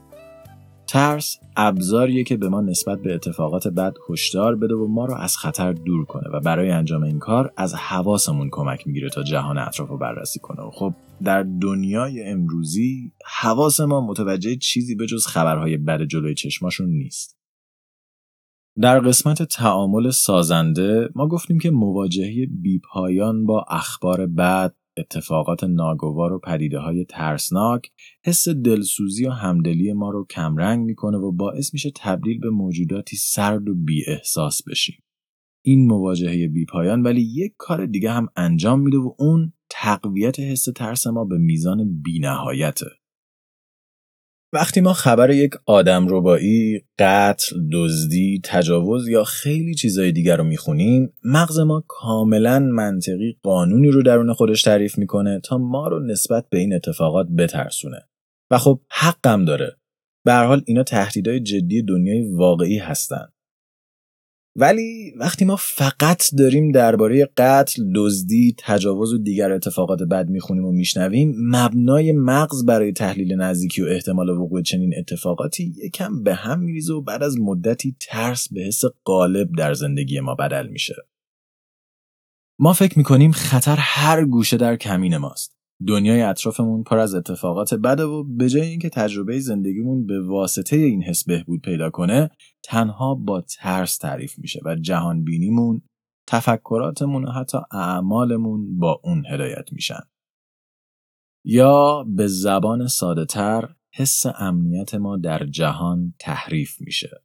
ترس 0.93 1.39
ابزاریه 1.57 2.25
که 2.25 2.37
به 2.37 2.49
ما 2.49 2.61
نسبت 2.61 3.03
به 3.03 3.15
اتفاقات 3.15 3.69
بد 3.69 3.95
هشدار 4.11 4.57
بده 4.57 4.75
و 4.75 4.87
ما 4.87 5.05
رو 5.05 5.15
از 5.15 5.37
خطر 5.37 5.73
دور 5.73 6.05
کنه 6.05 6.29
و 6.33 6.41
برای 6.41 6.71
انجام 6.71 7.03
این 7.03 7.19
کار 7.19 7.53
از 7.57 7.75
حواسمون 7.75 8.49
کمک 8.51 8.87
می‌گیره 8.87 9.11
تا 9.11 9.23
جهان 9.23 9.59
اطراف 9.59 9.89
رو 9.89 9.99
بررسی 9.99 10.41
کنه. 10.41 10.61
و 10.63 10.71
خب 10.71 10.95
در 11.25 11.43
دنیای 11.43 12.23
امروزی 12.23 13.13
حواس 13.41 13.81
ما 13.81 14.07
متوجه 14.07 14.57
چیزی 14.57 14.95
به 14.95 15.07
جز 15.07 15.27
خبرهای 15.27 15.77
بد 15.77 16.03
جلوی 16.03 16.35
چشماشون 16.35 16.89
نیست. 16.89 17.37
در 18.81 19.01
قسمت 19.01 19.43
تعامل 19.43 20.11
سازنده 20.11 21.09
ما 21.15 21.29
گفتیم 21.29 21.59
که 21.59 21.71
مواجهه 21.71 22.47
بیپایان 22.47 23.47
با 23.47 23.65
اخبار 23.69 24.27
بد 24.27 24.75
اتفاقات 24.97 25.65
ناگوار 25.65 26.33
و 26.33 26.39
پدیده 26.39 26.79
های 26.79 27.05
ترسناک 27.05 27.91
حس 28.25 28.49
دلسوزی 28.49 29.27
و 29.27 29.31
همدلی 29.31 29.93
ما 29.93 30.11
رو 30.11 30.27
کمرنگ 30.31 30.87
می‌کنه 30.87 31.19
و 31.19 31.33
باعث 31.33 31.75
میشه 31.75 31.93
تبدیل 31.97 32.41
به 32.41 32.51
موجوداتی 32.51 33.17
سرد 33.17 33.69
و 33.69 33.75
بی 33.75 34.05
احساس 34.07 34.63
بشیم. 34.71 35.03
این 35.65 35.87
مواجهه 35.87 36.49
بی 36.49 36.65
پایان 36.65 37.03
ولی 37.03 37.23
یک 37.23 37.55
کار 37.59 37.87
دیگه 37.87 38.11
هم 38.11 38.29
انجام 38.37 38.81
میده 38.81 38.99
و 38.99 39.15
اون 39.19 39.53
تقویت 39.71 40.41
حس 40.41 40.65
ترس 40.65 41.07
ما 41.07 41.25
به 41.25 41.39
میزان 41.39 42.03
بی 42.03 42.19
نهایته. 42.19 42.87
وقتی 44.55 44.81
ما 44.81 44.93
خبر 44.93 45.31
یک 45.31 45.53
آدم 45.67 46.07
ربایی، 46.09 46.81
قتل، 46.99 47.57
دزدی، 47.73 48.41
تجاوز 48.45 49.09
یا 49.09 49.25
خیلی 49.25 49.75
چیزای 49.75 50.13
دیگر 50.13 50.37
رو 50.37 50.45
می‌خونیم 50.45 51.13
مغز 51.25 51.59
ما 51.59 51.85
کاملا 51.89 52.59
منطقی 52.59 53.37
قانونی 53.43 53.91
رو 53.91 54.03
درون 54.03 54.33
خودش 54.33 54.63
تعریف 54.63 54.99
می‌کنه 54.99 55.41
تا 55.45 55.59
ما 55.59 55.89
رو 55.89 56.01
نسبت 56.07 56.49
به 56.51 56.59
این 56.59 56.75
اتفاقات 56.75 57.27
بترسونه. 57.39 58.09
و 58.51 58.59
خب 58.59 58.81
حقم 58.91 59.45
داره. 59.45 59.77
به 60.25 60.35
حال 60.35 60.63
اینا 60.67 60.83
تهدیدهای 60.83 61.41
جدی 61.41 61.83
دنیای 61.83 62.23
واقعی 62.23 62.79
هستن. 62.79 63.29
ولی 64.57 65.15
وقتی 65.17 65.45
ما 65.45 65.57
فقط 65.57 66.35
داریم 66.39 66.73
درباره 66.73 67.29
قتل، 67.37 67.83
دزدی، 67.95 68.55
تجاوز 68.59 69.13
و 69.13 69.19
دیگر 69.19 69.53
اتفاقات 69.53 70.03
بد 70.03 70.29
می‌خونیم 70.29 70.65
و 70.65 70.73
میشنویم 70.73 71.35
مبنای 71.39 72.13
مغز 72.13 72.65
برای 72.65 72.93
تحلیل 72.93 73.35
نزدیکی 73.35 73.83
و 73.83 73.87
احتمال 73.87 74.31
وقوع 74.31 74.63
چنین 74.63 74.95
اتفاقاتی 74.99 75.75
یکم 75.85 76.23
به 76.23 76.35
هم 76.35 76.61
میریزه 76.61 76.93
و 76.93 77.01
بعد 77.01 77.23
از 77.23 77.39
مدتی 77.41 77.97
ترس 78.01 78.53
به 78.53 78.61
حس 78.61 78.83
غالب 79.05 79.49
در 79.57 79.75
زندگی 79.75 80.21
ما 80.21 80.35
بدل 80.35 80.67
میشه. 80.67 80.95
ما 82.59 82.73
فکر 82.73 82.99
می‌کنیم 82.99 83.33
خطر 83.33 83.77
هر 83.79 84.25
گوشه 84.25 84.57
در 84.57 84.77
کمین 84.77 85.17
ماست. 85.17 85.62
دنیای 85.89 86.23
اطرافمون 86.23 86.83
پر 86.83 86.99
از 86.99 87.15
اتفاقات 87.15 87.75
بده 87.75 88.03
و 88.03 88.25
به 88.25 88.49
جای 88.49 88.63
اینکه 88.63 88.89
تجربه 88.89 89.39
زندگیمون 89.39 90.07
به 90.07 90.21
واسطه 90.21 90.77
این 90.77 91.03
حس 91.03 91.25
بهبود 91.25 91.61
پیدا 91.61 91.91
کنه 91.91 92.31
تنها 92.63 93.15
با 93.15 93.41
ترس 93.41 93.99
تعریف 93.99 94.39
میشه 94.39 94.61
و 94.65 94.75
جهان 94.75 95.25
بینیمون 95.25 95.83
تفکراتمون 96.27 97.25
و 97.25 97.31
حتی 97.31 97.59
اعمالمون 97.73 98.79
با 98.79 99.01
اون 99.05 99.25
هدایت 99.27 99.73
میشن. 99.73 100.01
یا 101.45 102.05
به 102.05 102.27
زبان 102.27 102.87
ساده 102.87 103.25
تر 103.25 103.75
حس 103.95 104.23
امنیت 104.39 104.95
ما 104.95 105.17
در 105.17 105.47
جهان 105.47 106.15
تحریف 106.19 106.81
میشه. 106.81 107.23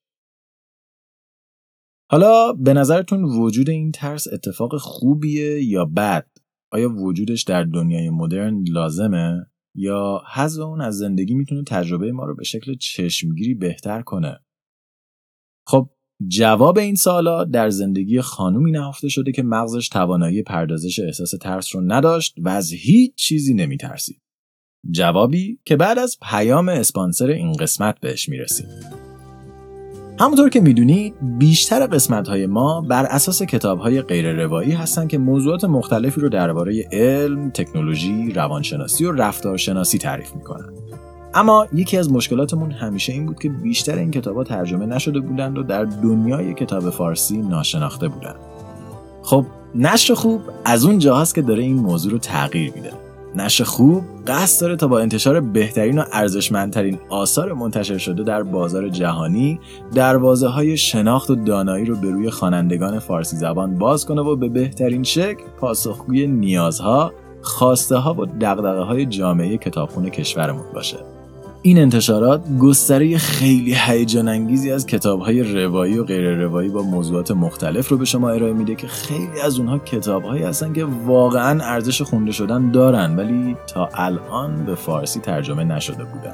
حالا 2.11 2.53
به 2.53 2.73
نظرتون 2.73 3.23
وجود 3.23 3.69
این 3.69 3.91
ترس 3.91 4.27
اتفاق 4.33 4.77
خوبیه 4.77 5.63
یا 5.63 5.85
بد؟ 5.85 6.27
آیا 6.71 6.89
وجودش 6.89 7.43
در 7.43 7.63
دنیای 7.63 8.09
مدرن 8.09 8.63
لازمه؟ 8.67 9.45
یا 9.75 10.21
حذف 10.33 10.61
اون 10.61 10.81
از 10.81 10.97
زندگی 10.97 11.33
می‌تونه 11.33 11.63
تجربه 11.63 12.11
ما 12.11 12.25
رو 12.25 12.35
به 12.35 12.43
شکل 12.43 12.75
چشمگیری 12.75 13.53
بهتر 13.53 14.01
کنه؟ 14.01 14.39
خب 15.67 15.89
جواب 16.27 16.77
این 16.77 16.95
سالا 16.95 17.43
در 17.43 17.69
زندگی 17.69 18.21
خانومی 18.21 18.71
نهفته 18.71 19.09
شده 19.09 19.31
که 19.31 19.43
مغزش 19.43 19.89
توانایی 19.89 20.43
پردازش 20.43 20.99
احساس 20.99 21.31
ترس 21.41 21.75
رو 21.75 21.81
نداشت 21.81 22.35
و 22.37 22.49
از 22.49 22.73
هیچ 22.73 23.15
چیزی 23.15 23.53
نمیترسید. 23.53 24.21
جوابی 24.91 25.59
که 25.65 25.75
بعد 25.75 25.99
از 25.99 26.17
پیام 26.21 26.69
اسپانسر 26.69 27.27
این 27.27 27.51
قسمت 27.51 27.99
بهش 27.99 28.29
می‌رسیم. 28.29 28.67
همونطور 30.19 30.49
که 30.49 30.61
می‌دونید 30.61 31.13
بیشتر 31.21 31.87
قسمت 31.87 32.27
های 32.27 32.45
ما 32.45 32.81
بر 32.81 33.05
اساس 33.05 33.43
کتاب 33.43 33.79
های 33.79 34.01
غیر 34.01 34.43
روایی 34.43 34.71
هستن 34.71 35.07
که 35.07 35.17
موضوعات 35.17 35.63
مختلفی 35.63 36.21
رو 36.21 36.29
درباره 36.29 36.87
علم، 36.91 37.49
تکنولوژی، 37.49 38.31
روانشناسی 38.31 39.05
و 39.05 39.11
رفتارشناسی 39.11 39.97
تعریف 39.97 40.35
می‌کنن. 40.35 40.69
اما 41.33 41.67
یکی 41.73 41.97
از 41.97 42.11
مشکلاتمون 42.11 42.71
همیشه 42.71 43.13
این 43.13 43.25
بود 43.25 43.39
که 43.39 43.49
بیشتر 43.49 43.97
این 43.97 44.11
کتابها 44.11 44.43
ترجمه 44.43 44.85
نشده 44.85 45.19
بودند 45.19 45.57
و 45.57 45.63
در 45.63 45.83
دنیای 45.83 46.53
کتاب 46.53 46.89
فارسی 46.89 47.37
ناشناخته 47.37 48.07
بودند. 48.07 48.39
خب 49.23 49.45
نشر 49.75 50.13
خوب 50.13 50.41
از 50.65 50.85
اون 50.85 50.99
جاهاست 50.99 51.35
که 51.35 51.41
داره 51.41 51.63
این 51.63 51.75
موضوع 51.75 52.11
رو 52.11 52.17
تغییر 52.17 52.73
میده. 52.75 52.91
نشر 53.35 53.63
خوب 53.63 54.03
قصد 54.27 54.61
داره 54.61 54.75
تا 54.75 54.87
با 54.87 54.99
انتشار 54.99 55.39
بهترین 55.39 55.99
و 55.99 56.03
ارزشمندترین 56.11 56.99
آثار 57.09 57.53
منتشر 57.53 57.97
شده 57.97 58.23
در 58.23 58.43
بازار 58.43 58.89
جهانی 58.89 59.59
دروازه 59.93 60.47
های 60.47 60.77
شناخت 60.77 61.29
و 61.29 61.35
دانایی 61.35 61.85
رو 61.85 61.95
به 61.95 62.11
روی 62.11 62.29
خوانندگان 62.29 62.99
فارسی 62.99 63.37
زبان 63.37 63.77
باز 63.77 64.05
کنه 64.05 64.21
و 64.21 64.35
به 64.35 64.49
بهترین 64.49 65.03
شکل 65.03 65.43
پاسخگوی 65.59 66.27
نیازها، 66.27 67.13
خواسته 67.41 67.95
ها 67.95 68.13
و 68.13 68.25
دقدقه 68.25 68.81
های 68.81 69.05
جامعه 69.05 69.57
کتابخونه 69.57 70.09
کشورمون 70.09 70.65
باشه. 70.73 71.16
این 71.67 71.79
انتشارات 71.79 72.41
گستره 72.59 73.17
خیلی 73.17 73.75
هیجان 73.87 74.27
انگیزی 74.27 74.71
از 74.71 74.85
کتابهای 74.85 75.43
روایی 75.43 75.97
و 75.97 76.03
غیر 76.03 76.33
روایی 76.33 76.69
با 76.69 76.81
موضوعات 76.81 77.31
مختلف 77.31 77.87
رو 77.87 77.97
به 77.97 78.05
شما 78.05 78.29
ارائه 78.29 78.53
میده 78.53 78.75
که 78.75 78.87
خیلی 78.87 79.41
از 79.43 79.59
اونها 79.59 79.77
کتابهایی 79.77 80.43
هستن 80.43 80.73
که 80.73 80.85
واقعا 81.05 81.63
ارزش 81.63 82.01
خونده 82.01 82.31
شدن 82.31 82.71
دارن 82.71 83.15
ولی 83.15 83.57
تا 83.73 83.89
الان 83.93 84.65
به 84.65 84.75
فارسی 84.75 85.19
ترجمه 85.19 85.63
نشده 85.63 86.03
بودن. 86.03 86.33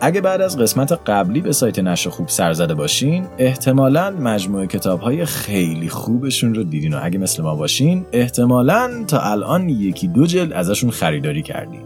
اگه 0.00 0.20
بعد 0.20 0.40
از 0.40 0.58
قسمت 0.58 0.92
قبلی 0.92 1.40
به 1.40 1.52
سایت 1.52 1.78
نشر 1.78 2.10
خوب 2.10 2.28
سر 2.28 2.52
زده 2.52 2.74
باشین 2.74 3.26
احتمالا 3.38 4.10
مجموعه 4.10 4.66
کتاب 4.66 5.00
های 5.00 5.24
خیلی 5.24 5.88
خوبشون 5.88 6.54
رو 6.54 6.64
دیدین 6.64 6.94
و 6.94 6.98
اگه 7.02 7.18
مثل 7.18 7.42
ما 7.42 7.54
باشین 7.54 8.06
احتمالا 8.12 9.04
تا 9.08 9.20
الان 9.20 9.68
یکی 9.68 10.08
دو 10.08 10.26
جلد 10.26 10.52
ازشون 10.52 10.90
خریداری 10.90 11.42
کردین 11.42 11.85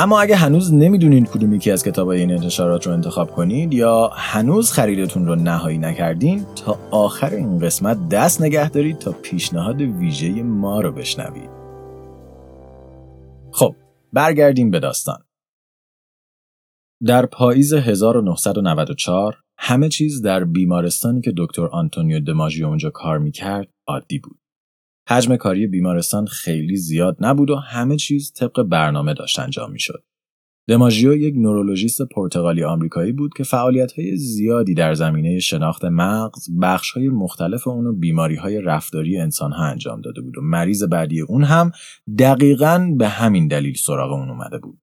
اما 0.00 0.20
اگه 0.20 0.36
هنوز 0.36 0.72
نمی‌دونین 0.72 1.24
کدوم 1.24 1.54
یکی 1.54 1.70
از 1.70 1.84
کتاب 1.84 2.08
این 2.08 2.30
انتشارات 2.30 2.86
رو 2.86 2.92
انتخاب 2.92 3.30
کنید 3.30 3.74
یا 3.74 4.10
هنوز 4.14 4.72
خریدتون 4.72 5.26
رو 5.26 5.34
نهایی 5.34 5.78
نکردین 5.78 6.46
تا 6.64 6.78
آخر 6.90 7.34
این 7.34 7.58
قسمت 7.58 8.08
دست 8.08 8.42
نگه 8.42 8.70
دارید 8.70 8.98
تا 8.98 9.12
پیشنهاد 9.12 9.80
ویژه 9.80 10.42
ما 10.42 10.80
رو 10.80 10.92
بشنوید. 10.92 11.50
خب 13.52 13.74
برگردیم 14.12 14.70
به 14.70 14.80
داستان. 14.80 15.24
در 17.06 17.26
پاییز 17.26 17.74
1994 17.74 19.36
همه 19.58 19.88
چیز 19.88 20.22
در 20.22 20.44
بیمارستانی 20.44 21.20
که 21.20 21.32
دکتر 21.36 21.66
آنتونیو 21.66 22.20
دماژیو 22.20 22.66
اونجا 22.66 22.90
کار 22.90 23.18
می‌کرد 23.18 23.68
عادی 23.86 24.18
بود. 24.18 24.38
حجم 25.10 25.36
کاری 25.36 25.66
بیمارستان 25.66 26.26
خیلی 26.26 26.76
زیاد 26.76 27.16
نبود 27.20 27.50
و 27.50 27.56
همه 27.56 27.96
چیز 27.96 28.32
طبق 28.32 28.62
برنامه 28.62 29.14
داشت 29.14 29.38
انجام 29.38 29.72
می‌شد. 29.72 30.04
دماژیو 30.68 31.16
یک 31.16 31.34
نورولوژیست 31.36 32.02
پرتغالی 32.02 32.64
آمریکایی 32.64 33.12
بود 33.12 33.30
که 33.36 33.44
های 33.96 34.16
زیادی 34.16 34.74
در 34.74 34.94
زمینه 34.94 35.38
شناخت 35.38 35.84
مغز، 35.84 36.48
های 36.94 37.08
مختلف 37.08 37.68
اون 37.68 37.86
و 37.86 38.36
های 38.36 38.60
رفتاری 38.60 39.18
انسانها 39.18 39.64
انجام 39.64 40.00
داده 40.00 40.20
بود 40.20 40.38
و 40.38 40.40
مریض 40.40 40.82
بعدی 40.82 41.20
اون 41.20 41.44
هم 41.44 41.72
دقیقا 42.18 42.94
به 42.98 43.08
همین 43.08 43.48
دلیل 43.48 43.74
سراغ 43.74 44.12
اون 44.12 44.30
اومده 44.30 44.58
بود. 44.58 44.78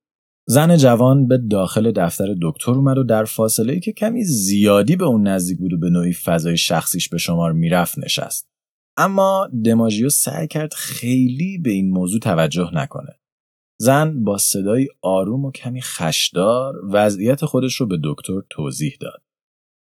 زن 0.47 0.77
جوان 0.77 1.27
به 1.27 1.37
داخل 1.37 1.91
دفتر 1.91 2.35
دکتر 2.41 2.71
اومد 2.71 2.97
و 2.97 3.03
در 3.03 3.23
فاصله 3.23 3.73
ای 3.73 3.79
که 3.79 3.91
کمی 3.91 4.23
زیادی 4.23 4.95
به 4.95 5.05
اون 5.05 5.27
نزدیک 5.27 5.57
بود 5.57 5.73
و 5.73 5.77
به 5.77 5.89
نوعی 5.89 6.13
فضای 6.13 6.57
شخصیش 6.57 7.09
به 7.09 7.17
شمار 7.17 7.53
می‌رفت 7.53 7.99
نشست. 7.99 8.54
اما 8.97 9.49
دماژیو 9.65 10.09
سعی 10.09 10.47
کرد 10.47 10.73
خیلی 10.73 11.57
به 11.57 11.69
این 11.69 11.89
موضوع 11.89 12.19
توجه 12.19 12.69
نکنه. 12.73 13.19
زن 13.79 14.23
با 14.23 14.37
صدای 14.37 14.87
آروم 15.01 15.45
و 15.45 15.51
کمی 15.51 15.81
خشدار 15.81 16.75
وضعیت 16.91 17.45
خودش 17.45 17.75
رو 17.75 17.85
به 17.85 17.99
دکتر 18.03 18.41
توضیح 18.49 18.97
داد. 19.01 19.23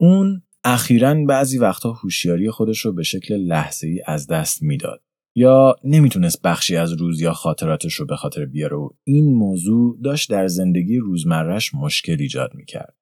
اون 0.00 0.42
اخیرا 0.64 1.24
بعضی 1.24 1.58
وقتها 1.58 1.92
هوشیاری 1.92 2.50
خودش 2.50 2.78
رو 2.78 2.92
به 2.92 3.02
شکل 3.02 3.34
لحظه 3.34 3.86
ای 3.86 4.00
از 4.06 4.26
دست 4.26 4.62
می‌داد 4.62 5.02
یا 5.36 5.76
نمی‌تونست 5.84 6.42
بخشی 6.42 6.76
از 6.76 6.92
روز 6.92 7.20
یا 7.20 7.32
خاطراتش 7.32 7.94
رو 7.94 8.06
به 8.06 8.16
خاطر 8.16 8.46
بیاره 8.46 8.76
و 8.76 8.88
این 9.04 9.34
موضوع 9.34 9.98
داشت 10.04 10.30
در 10.30 10.46
زندگی 10.46 10.98
روزمرش 10.98 11.74
مشکل 11.74 12.16
ایجاد 12.20 12.54
می‌کرد. 12.54 12.96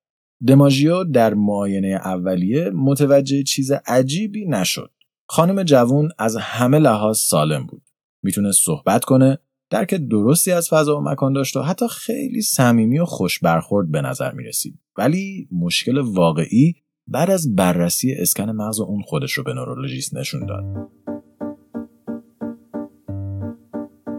دماژیو 0.46 1.04
در 1.04 1.34
معاینه 1.34 1.88
اولیه 1.88 2.70
متوجه 2.70 3.42
چیز 3.42 3.72
عجیبی 3.86 4.46
نشد. 4.46 4.90
خانم 5.30 5.62
جوون 5.62 6.08
از 6.18 6.36
همه 6.36 6.78
لحاظ 6.78 7.18
سالم 7.18 7.66
بود. 7.66 7.82
می‌تونست 8.22 8.64
صحبت 8.64 9.04
کنه، 9.04 9.38
درک 9.70 9.94
درستی 9.94 10.52
از 10.52 10.68
فضا 10.68 10.98
و 10.98 11.00
مکان 11.00 11.32
داشت 11.32 11.56
و 11.56 11.62
حتی 11.62 11.88
خیلی 11.88 12.42
صمیمی 12.42 12.98
و 12.98 13.04
خوش 13.04 13.38
برخورد 13.38 13.90
به 13.90 14.00
نظر 14.00 14.32
می 14.32 14.44
رسید. 14.44 14.78
ولی 14.98 15.48
مشکل 15.52 15.98
واقعی 15.98 16.74
بعد 17.06 17.30
از 17.30 17.54
بررسی 17.54 18.12
اسکن 18.12 18.50
مغز 18.50 18.80
اون 18.80 19.02
خودش 19.02 19.32
رو 19.32 19.44
به 19.44 19.54
نورولوژیست 19.54 20.16
نشون 20.16 20.46
داد. 20.46 20.64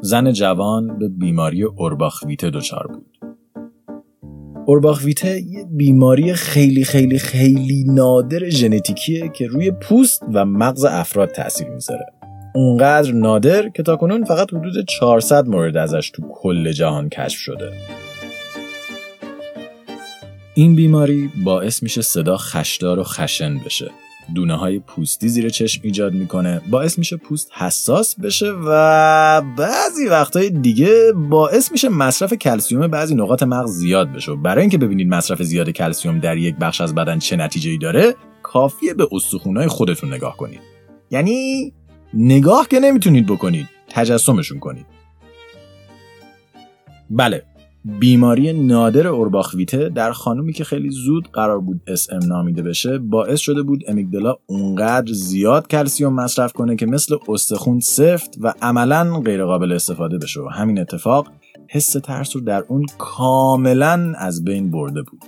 زن 0.01 0.31
جوان 0.31 0.99
به 0.99 1.09
بیماری 1.09 1.63
اورباخویته 1.63 2.49
دچار 2.49 2.87
بود. 2.87 3.18
اورباخویته 4.65 5.41
یه 5.41 5.65
بیماری 5.71 6.33
خیلی 6.33 6.83
خیلی 6.83 7.19
خیلی 7.19 7.83
نادر 7.87 8.49
ژنتیکیه 8.49 9.29
که 9.29 9.47
روی 9.47 9.71
پوست 9.71 10.23
و 10.33 10.45
مغز 10.45 10.85
افراد 10.85 11.31
تاثیر 11.31 11.67
می‌ذاره. 11.67 12.05
اونقدر 12.55 13.11
نادر 13.11 13.69
که 13.69 13.83
تاکنون 13.83 14.23
فقط 14.23 14.53
حدود 14.53 14.85
400 14.85 15.47
مورد 15.47 15.77
ازش 15.77 16.09
تو 16.09 16.21
کل 16.31 16.71
جهان 16.71 17.09
کشف 17.09 17.39
شده. 17.39 17.71
این 20.53 20.75
بیماری 20.75 21.29
باعث 21.43 21.83
میشه 21.83 22.01
صدا 22.01 22.37
خشدار 22.37 22.99
و 22.99 23.03
خشن 23.03 23.57
بشه. 23.57 23.91
دونه 24.35 24.55
های 24.55 24.79
پوستی 24.79 25.29
زیر 25.29 25.49
چشم 25.49 25.81
ایجاد 25.83 26.13
می‌کنه. 26.13 26.61
باعث 26.69 26.97
میشه 26.97 27.17
پوست 27.17 27.51
حساس 27.53 28.19
بشه 28.19 28.51
و 28.65 29.41
بعضی 29.57 30.05
وقتهای 30.05 30.49
دیگه 30.49 31.13
باعث 31.29 31.71
میشه 31.71 31.89
مصرف 31.89 32.33
کلسیوم 32.33 32.87
بعضی 32.87 33.15
نقاط 33.15 33.43
مغز 33.43 33.71
زیاد 33.71 34.11
بشه. 34.13 34.35
برای 34.35 34.61
اینکه 34.61 34.77
ببینید 34.77 35.07
مصرف 35.07 35.41
زیاد 35.41 35.69
کلسیوم 35.69 36.19
در 36.19 36.37
یک 36.37 36.55
بخش 36.55 36.81
از 36.81 36.95
بدن 36.95 37.19
چه 37.19 37.35
نتیجه 37.35 37.71
ای 37.71 37.77
داره 37.77 38.15
کافیه 38.43 38.93
به 38.93 39.07
استخونهای 39.11 39.67
خودتون 39.67 40.13
نگاه 40.13 40.37
کنید. 40.37 40.61
یعنی 41.11 41.73
نگاه 42.13 42.67
که 42.67 42.79
نمی‌تونید 42.79 43.27
بکنید 43.27 43.67
تجسمشون 43.89 44.59
کنید. 44.59 44.85
بله. 47.09 47.43
بیماری 47.99 48.53
نادر 48.53 49.07
اورباخویته 49.07 49.89
در 49.89 50.11
خانومی 50.11 50.53
که 50.53 50.63
خیلی 50.63 50.89
زود 50.89 51.31
قرار 51.31 51.59
بود 51.59 51.81
ام 52.11 52.25
نامیده 52.25 52.61
بشه 52.61 52.97
باعث 52.97 53.39
شده 53.39 53.61
بود 53.61 53.83
امیگدلا 53.87 54.35
اونقدر 54.45 55.13
زیاد 55.13 55.67
کلسیوم 55.67 56.13
مصرف 56.13 56.53
کنه 56.53 56.75
که 56.75 56.85
مثل 56.85 57.15
استخون 57.29 57.79
سفت 57.79 58.37
و 58.41 58.53
عملا 58.61 59.19
غیرقابل 59.19 59.71
استفاده 59.71 60.17
بشه. 60.17 60.41
و 60.41 60.47
همین 60.47 60.79
اتفاق 60.79 61.27
حس 61.69 61.91
ترس 61.91 62.35
رو 62.35 62.41
در 62.41 62.63
اون 62.67 62.85
کاملا 62.97 64.13
از 64.17 64.43
بین 64.43 64.71
برده 64.71 65.01
بود. 65.01 65.21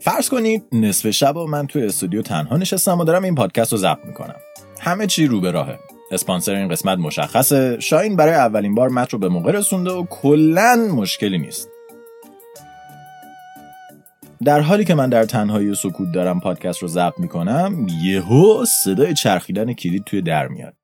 فرض 0.00 0.28
کنید 0.28 0.62
نصف 0.72 1.10
شب 1.10 1.36
و 1.36 1.46
من 1.46 1.66
توی 1.66 1.84
استودیو 1.84 2.22
تنها 2.22 2.56
نشستم 2.56 2.98
و 2.98 3.04
دارم 3.04 3.24
این 3.24 3.34
پادکست 3.34 3.72
رو 3.72 3.78
ضبط 3.78 4.04
می‌کنم. 4.06 4.36
همه 4.80 5.06
چی 5.06 5.26
رو 5.26 5.40
به 5.40 5.50
راهه. 5.50 5.78
اسپانسر 6.10 6.54
این 6.54 6.68
قسمت 6.68 6.98
مشخصه. 6.98 7.80
شاین 7.80 8.16
برای 8.16 8.34
اولین 8.34 8.74
بار 8.74 8.88
متن 8.88 9.08
رو 9.10 9.18
به 9.18 9.28
موقع 9.28 9.52
رسونده 9.52 9.90
و 9.90 10.06
کلا 10.10 10.88
مشکلی 10.94 11.38
نیست. 11.38 11.68
در 14.44 14.60
حالی 14.60 14.84
که 14.84 14.94
من 14.94 15.08
در 15.08 15.24
تنهایی 15.24 15.68
و 15.68 15.74
سکوت 15.74 16.12
دارم 16.12 16.40
پادکست 16.40 16.82
رو 16.82 16.88
ضبط 16.88 17.18
می‌کنم 17.18 17.86
یهو 18.02 18.64
صدای 18.64 19.14
چرخیدن 19.14 19.72
کلید 19.72 20.04
توی 20.04 20.22
در 20.22 20.48
میاد. 20.48 20.74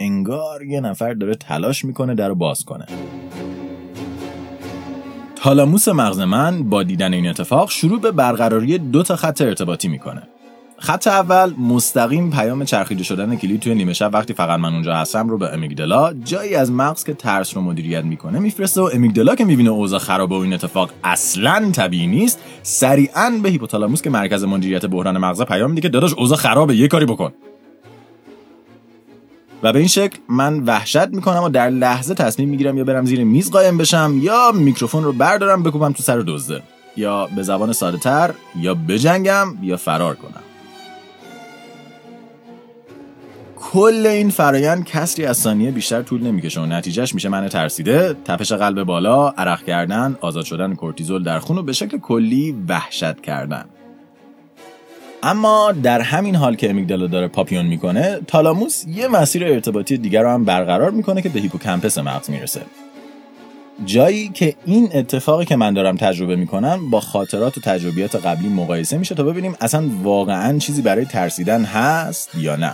انگار 0.00 0.64
یه 0.64 0.80
نفر 0.80 1.14
داره 1.14 1.34
تلاش 1.34 1.84
می‌کنه 1.84 2.14
در 2.14 2.28
رو 2.28 2.34
باز 2.34 2.64
کنه. 2.64 2.86
تالاموس 5.36 5.88
مغز 5.88 6.20
من 6.20 6.68
با 6.68 6.82
دیدن 6.82 7.12
این 7.12 7.26
اتفاق 7.26 7.70
شروع 7.70 8.00
به 8.00 8.12
برقراری 8.12 8.78
دو 8.78 9.02
تا 9.02 9.16
خط 9.16 9.40
ارتباطی 9.40 9.88
می‌کنه. 9.88 10.22
خط 10.84 11.06
اول 11.06 11.54
مستقیم 11.54 12.30
پیام 12.30 12.64
چرخیده 12.64 13.04
شدن 13.04 13.36
کلید 13.36 13.60
توی 13.60 13.74
نیمه 13.74 13.92
شب 13.92 14.10
وقتی 14.12 14.34
فقط 14.34 14.60
من 14.60 14.74
اونجا 14.74 14.94
هستم 14.94 15.28
رو 15.28 15.38
به 15.38 15.54
امیگدلا 15.54 16.12
جایی 16.12 16.54
از 16.54 16.70
مغز 16.70 17.04
که 17.04 17.14
ترس 17.14 17.56
رو 17.56 17.62
مدیریت 17.62 18.04
می‌کنه 18.04 18.38
میفرسته 18.38 18.80
و 18.80 18.90
امیگدلا 18.94 19.34
که 19.34 19.44
می‌بینه 19.44 19.70
اوضاع 19.70 19.98
خراب 19.98 20.32
و 20.32 20.34
این 20.34 20.52
اتفاق 20.52 20.90
اصلا 21.04 21.70
طبیعی 21.72 22.06
نیست 22.06 22.40
سریعا 22.62 23.30
به 23.42 23.48
هیپوتالاموس 23.48 24.02
که 24.02 24.10
مرکز 24.10 24.44
مدیریت 24.44 24.86
بحران 24.86 25.18
مغز 25.18 25.42
پیام 25.42 25.70
میده 25.70 25.80
که 25.80 25.88
داداش 25.88 26.14
اوضاع 26.14 26.38
خرابه 26.38 26.76
یه 26.76 26.88
کاری 26.88 27.06
بکن. 27.06 27.32
و 29.62 29.72
به 29.72 29.78
این 29.78 29.88
شکل 29.88 30.18
من 30.28 30.60
وحشت 30.60 31.08
می‌کنم 31.08 31.42
و 31.42 31.48
در 31.48 31.70
لحظه 31.70 32.14
تصمیم 32.14 32.48
می‌گیرم 32.48 32.78
یا 32.78 32.84
برم 32.84 33.04
زیر 33.04 33.24
میز 33.24 33.50
قایم 33.50 33.78
بشم 33.78 34.18
یا 34.22 34.52
میکروفون 34.54 35.04
رو 35.04 35.12
بردارم 35.12 35.62
بکوبم 35.62 35.92
تو 35.92 36.02
سر 36.02 36.24
دزده. 36.26 36.62
یا 36.96 37.26
به 37.26 37.42
زبان 37.42 37.72
ساده 37.72 37.98
تر 37.98 38.34
یا 38.60 38.74
بجنگم 38.74 39.46
یا 39.62 39.76
فرار 39.76 40.14
کنم. 40.14 40.40
کل 43.74 44.06
این 44.06 44.30
فرایند 44.30 44.84
کسری 44.84 45.26
از 45.26 45.38
ثانیه 45.38 45.70
بیشتر 45.70 46.02
طول 46.02 46.22
نمی‌کشه 46.22 46.60
و 46.60 46.66
نتیجهش 46.66 47.14
میشه 47.14 47.28
من 47.28 47.48
ترسیده. 47.48 48.16
تپش 48.24 48.52
قلب 48.52 48.82
بالا 48.82 49.28
عرق 49.28 49.64
کردن 49.64 50.16
آزاد 50.20 50.44
شدن 50.44 50.74
کورتیزول 50.74 51.22
در 51.22 51.38
خون 51.38 51.58
و 51.58 51.62
به 51.62 51.72
شکل 51.72 51.98
کلی 51.98 52.56
وحشت 52.68 53.20
کردن. 53.20 53.64
اما 55.22 55.72
در 55.82 56.00
همین 56.00 56.34
حال 56.36 56.54
که 56.54 56.70
امیگدالا 56.70 57.06
داره 57.06 57.28
پاپیون 57.28 57.66
می‌کنه 57.66 58.20
تالاموس 58.26 58.84
یه 58.86 59.08
مسیر 59.08 59.44
ارتباطی 59.44 59.96
دیگر 59.96 60.22
رو 60.22 60.30
هم 60.30 60.44
برقرار 60.44 60.90
می‌کنه 60.90 61.22
که 61.22 61.28
به 61.28 61.40
هیپوکمپس 61.40 61.98
مغز 61.98 62.30
می‌رسه. 62.30 62.60
جایی 63.84 64.28
که 64.28 64.54
این 64.66 64.88
اتفاقی 64.94 65.44
که 65.44 65.56
من 65.56 65.74
دارم 65.74 65.96
تجربه 65.96 66.36
می‌کنم 66.36 66.90
با 66.90 67.00
خاطرات 67.00 67.58
و 67.58 67.60
تجربیات 67.60 68.16
قبلی 68.16 68.48
مقایسه 68.48 68.98
میشه 68.98 69.14
تا 69.14 69.22
ببینیم 69.22 69.56
اصلا 69.60 69.90
واقعا 70.02 70.58
چیزی 70.58 70.82
برای 70.82 71.04
ترسیدن 71.04 71.64
هست 71.64 72.34
یا 72.34 72.56
نه. 72.56 72.72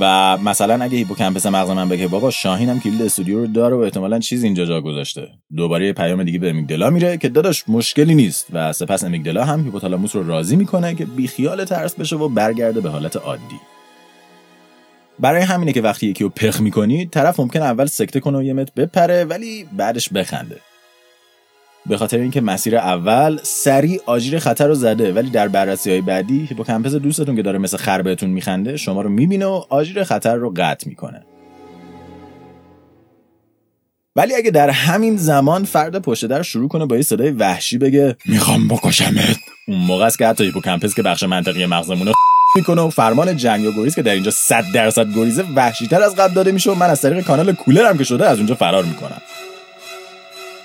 و 0.00 0.36
مثلا 0.36 0.84
اگه 0.84 0.98
هیپوکمپس 0.98 1.46
مغز 1.46 1.70
من 1.70 1.88
بگه 1.88 2.08
بابا 2.08 2.30
شاهین 2.30 2.68
هم 2.68 2.80
کلید 2.80 3.02
استودیو 3.02 3.38
رو 3.40 3.46
داره 3.46 3.76
و 3.76 3.78
احتمالا 3.78 4.18
چیز 4.18 4.44
اینجا 4.44 4.64
جا 4.64 4.80
گذاشته. 4.80 5.28
دوباره 5.56 5.86
یه 5.86 5.92
پیام 5.92 6.24
دیگه 6.24 6.38
به 6.38 6.50
امیگدلا 6.50 6.90
میره 6.90 7.16
که 7.16 7.28
داداش 7.28 7.64
مشکلی 7.68 8.14
نیست 8.14 8.46
و 8.52 8.72
سپس 8.72 9.04
امیگدلا 9.04 9.44
هم 9.44 9.64
هیپوتالاموس 9.64 10.16
رو 10.16 10.26
راضی 10.26 10.56
می‌کنه 10.56 10.94
که 10.94 11.04
بیخیال 11.04 11.64
ترس 11.64 11.94
بشه 11.94 12.16
و 12.16 12.28
برگرده 12.28 12.80
به 12.80 12.90
حالت 12.90 13.16
عادی. 13.16 13.60
برای 15.20 15.42
همینه 15.42 15.72
که 15.72 15.80
وقتی 15.80 16.06
یکی 16.06 16.24
رو 16.24 16.30
پخ 16.30 16.60
می‌کنی 16.60 17.06
طرف 17.06 17.40
ممکن 17.40 17.62
اول 17.62 17.86
سکته 17.86 18.20
کنه 18.20 18.38
و 18.38 18.42
یه 18.42 18.52
متر 18.52 18.72
بپره 18.76 19.24
ولی 19.24 19.66
بعدش 19.72 20.08
بخنده. 20.08 20.56
به 21.88 21.96
خاطر 21.96 22.18
اینکه 22.18 22.40
مسیر 22.40 22.76
اول 22.76 23.38
سریع 23.42 24.00
آژیر 24.06 24.38
خطر 24.38 24.66
رو 24.66 24.74
زده 24.74 25.12
ولی 25.12 25.30
در 25.30 25.48
بررسی 25.48 25.90
های 25.90 26.00
بعدی 26.00 26.46
هیپوکمپس 26.46 26.94
دوستتون 26.94 27.36
که 27.36 27.42
داره 27.42 27.58
مثل 27.58 27.76
خر 27.76 28.02
بهتون 28.02 28.30
میخنده 28.30 28.76
شما 28.76 29.02
رو 29.02 29.08
می‌بینه 29.10 29.46
و 29.46 29.62
آژیر 29.68 30.04
خطر 30.04 30.34
رو 30.34 30.52
قطع 30.56 30.88
می‌کنه. 30.88 31.22
ولی 34.16 34.34
اگه 34.34 34.50
در 34.50 34.70
همین 34.70 35.16
زمان 35.16 35.64
فرد 35.64 35.98
پشت 35.98 36.26
در 36.26 36.42
شروع 36.42 36.68
کنه 36.68 36.86
با 36.86 36.96
یه 36.96 37.02
صدای 37.02 37.30
وحشی 37.30 37.78
بگه 37.78 38.16
می‌خوام 38.26 38.68
بکشمت. 38.68 39.36
اون 39.68 39.78
موقع 39.78 40.04
است 40.04 40.18
که 40.18 40.26
حتی 40.26 40.44
هیپوکمپس 40.44 40.94
که 40.94 41.02
بخش 41.02 41.22
منطقی 41.22 41.66
مغزمونه 41.66 42.12
می‌کنه 42.56 42.82
و 42.82 42.90
فرمان 42.90 43.36
جنگ 43.36 43.66
و 43.66 43.72
گریز 43.72 43.94
که 43.94 44.02
در 44.02 44.12
اینجا 44.12 44.30
100 44.30 44.64
درصد 44.74 45.14
گریزه 45.14 45.44
وحشیتر 45.56 46.02
از 46.02 46.16
قبل 46.16 46.34
داده 46.34 46.52
میشه 46.52 46.70
و 46.70 46.74
من 46.74 46.90
از 46.90 47.00
طریق 47.00 47.24
کانال 47.24 47.52
کولرم 47.52 47.98
که 47.98 48.04
شده 48.04 48.28
از 48.28 48.38
اونجا 48.38 48.54
فرار 48.54 48.84
می‌کنم. 48.84 49.22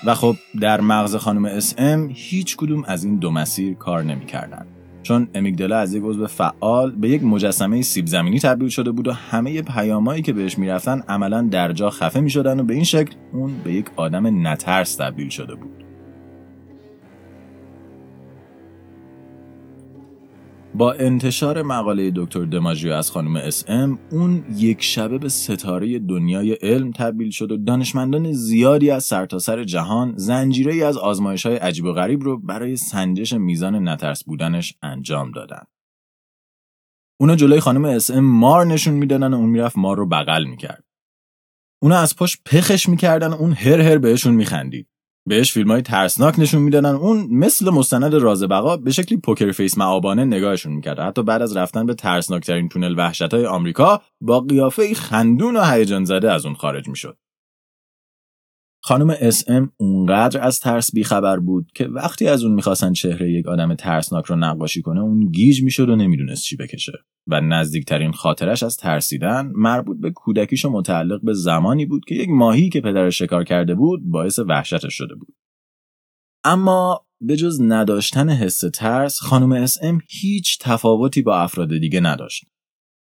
و 0.06 0.14
خب 0.14 0.36
در 0.60 0.80
مغز 0.80 1.16
خانم 1.16 1.44
اس 1.44 1.74
ام 1.78 2.10
هیچ 2.14 2.56
کدوم 2.56 2.84
از 2.86 3.04
این 3.04 3.16
دو 3.16 3.30
مسیر 3.30 3.74
کار 3.74 4.02
نمی‌کردن 4.02 4.66
چون 5.02 5.28
امیگدلا 5.34 5.78
از 5.78 5.94
یک 5.94 6.02
عضو 6.06 6.26
فعال 6.26 6.90
به 6.90 7.08
یک 7.08 7.24
مجسمه 7.24 7.82
سیب 7.82 8.06
زمینی 8.06 8.38
تبدیل 8.38 8.68
شده 8.68 8.90
بود 8.90 9.08
و 9.08 9.12
همه 9.12 9.62
پیامایی 9.62 10.22
که 10.22 10.32
بهش 10.32 10.58
می‌رفتن 10.58 11.02
عملا 11.08 11.42
در 11.42 11.72
جا 11.72 11.90
خفه 11.90 12.20
می‌شدن 12.20 12.60
و 12.60 12.62
به 12.62 12.74
این 12.74 12.84
شکل 12.84 13.14
اون 13.32 13.52
به 13.64 13.72
یک 13.72 13.86
آدم 13.96 14.46
نترس 14.48 14.94
تبدیل 14.94 15.28
شده 15.28 15.54
بود. 15.54 15.83
با 20.76 20.92
انتشار 20.92 21.62
مقاله 21.62 22.12
دکتر 22.16 22.44
دماجیو 22.44 22.92
از 22.92 23.10
خانم 23.10 23.36
SM 23.36 23.98
اون 24.10 24.44
یک 24.56 24.82
شبه 24.82 25.18
به 25.18 25.28
ستاره 25.28 25.98
دنیای 25.98 26.52
علم 26.52 26.90
تبدیل 26.90 27.30
شد 27.30 27.52
و 27.52 27.56
دانشمندان 27.56 28.32
زیادی 28.32 28.90
از 28.90 29.04
سرتاسر 29.04 29.56
سر 29.56 29.64
جهان 29.64 30.14
زنجیره 30.16 30.72
ای 30.72 30.82
از 30.82 30.96
آزمایش 30.96 31.46
های 31.46 31.56
عجیب 31.56 31.84
و 31.84 31.92
غریب 31.92 32.22
رو 32.22 32.38
برای 32.38 32.76
سنجش 32.76 33.32
میزان 33.32 33.88
نترس 33.88 34.24
بودنش 34.24 34.74
انجام 34.82 35.30
دادن. 35.30 35.62
اونا 37.20 37.36
جلوی 37.36 37.60
خانم 37.60 37.84
SM 37.84 38.24
مار 38.24 38.66
نشون 38.66 38.94
می‌دادن 38.94 39.34
و 39.34 39.36
اون 39.36 39.50
می‌رفت 39.50 39.78
مار 39.78 39.96
رو 39.96 40.08
بغل 40.08 40.44
می‌کرد. 40.44 40.84
اونا 41.82 41.98
از 41.98 42.16
پاش 42.16 42.38
پخش 42.46 42.88
می‌کردن 42.88 43.28
و 43.28 43.34
اون 43.34 43.52
هر 43.52 43.80
هر 43.80 43.98
بهشون 43.98 44.34
میخندید. 44.34 44.88
بهش 45.26 45.52
فیلم 45.52 45.70
های 45.70 45.82
ترسناک 45.82 46.38
نشون 46.38 46.62
می‌دادن. 46.62 46.94
اون 46.94 47.26
مثل 47.30 47.70
مستند 47.70 48.14
راز 48.14 48.42
بقا 48.42 48.76
به 48.76 48.90
شکلی 48.90 49.18
poker 49.18 49.52
face 49.52 49.78
مآبانه 49.78 50.24
نگاهشون 50.24 50.72
می‌کرد. 50.72 51.00
حتی 51.00 51.22
بعد 51.22 51.42
از 51.42 51.56
رفتن 51.56 51.86
به 51.86 51.94
ترسناکترین 51.94 52.68
تونل 52.68 52.98
وحشت 52.98 53.34
های 53.34 53.46
آمریکا 53.46 54.02
با 54.20 54.40
قیافه 54.40 54.94
خندون 54.94 55.56
و 55.56 55.64
هیجان 55.64 56.04
زده 56.04 56.32
از 56.32 56.46
اون 56.46 56.54
خارج 56.54 56.88
می‌شد. 56.88 57.16
خانم 58.86 59.16
SM 59.20 59.72
اونقدر 59.76 60.42
از 60.42 60.60
ترس 60.60 60.94
بیخبر 60.94 61.38
بود 61.38 61.70
که 61.74 61.84
وقتی 61.84 62.28
از 62.28 62.44
اون 62.44 62.54
می‌خواستن 62.54 62.92
چهره 62.92 63.32
یک 63.32 63.46
آدم 63.46 63.74
ترسناک 63.74 64.24
رو 64.24 64.36
نقاشی 64.36 64.82
کنه 64.82 65.00
اون 65.00 65.30
گیج 65.30 65.62
می‌شد 65.62 65.88
و 65.88 65.96
نمی‌دونست 65.96 66.42
چی 66.42 66.56
بکشه 66.56 66.92
و 67.26 67.40
نزدیکترین 67.40 68.12
خاطرش 68.12 68.62
از 68.62 68.76
ترسیدن 68.76 69.52
مربوط 69.54 70.00
به 70.00 70.10
کودکیش 70.10 70.64
و 70.64 70.70
متعلق 70.70 71.20
به 71.22 71.34
زمانی 71.34 71.86
بود 71.86 72.04
که 72.04 72.14
یک 72.14 72.28
ماهی 72.28 72.68
که 72.68 72.80
پدرش 72.80 73.18
شکار 73.18 73.44
کرده 73.44 73.74
بود 73.74 74.00
باعث 74.04 74.38
وحشتش 74.38 74.94
شده 74.94 75.14
بود. 75.14 75.34
اما 76.44 77.06
به 77.20 77.36
جز 77.36 77.60
نداشتن 77.62 78.30
حس 78.30 78.60
ترس 78.74 79.20
خانم 79.20 79.52
SM 79.52 79.98
هیچ 80.08 80.58
تفاوتی 80.60 81.22
با 81.22 81.38
افراد 81.38 81.78
دیگه 81.78 82.00
نداشت. 82.00 82.44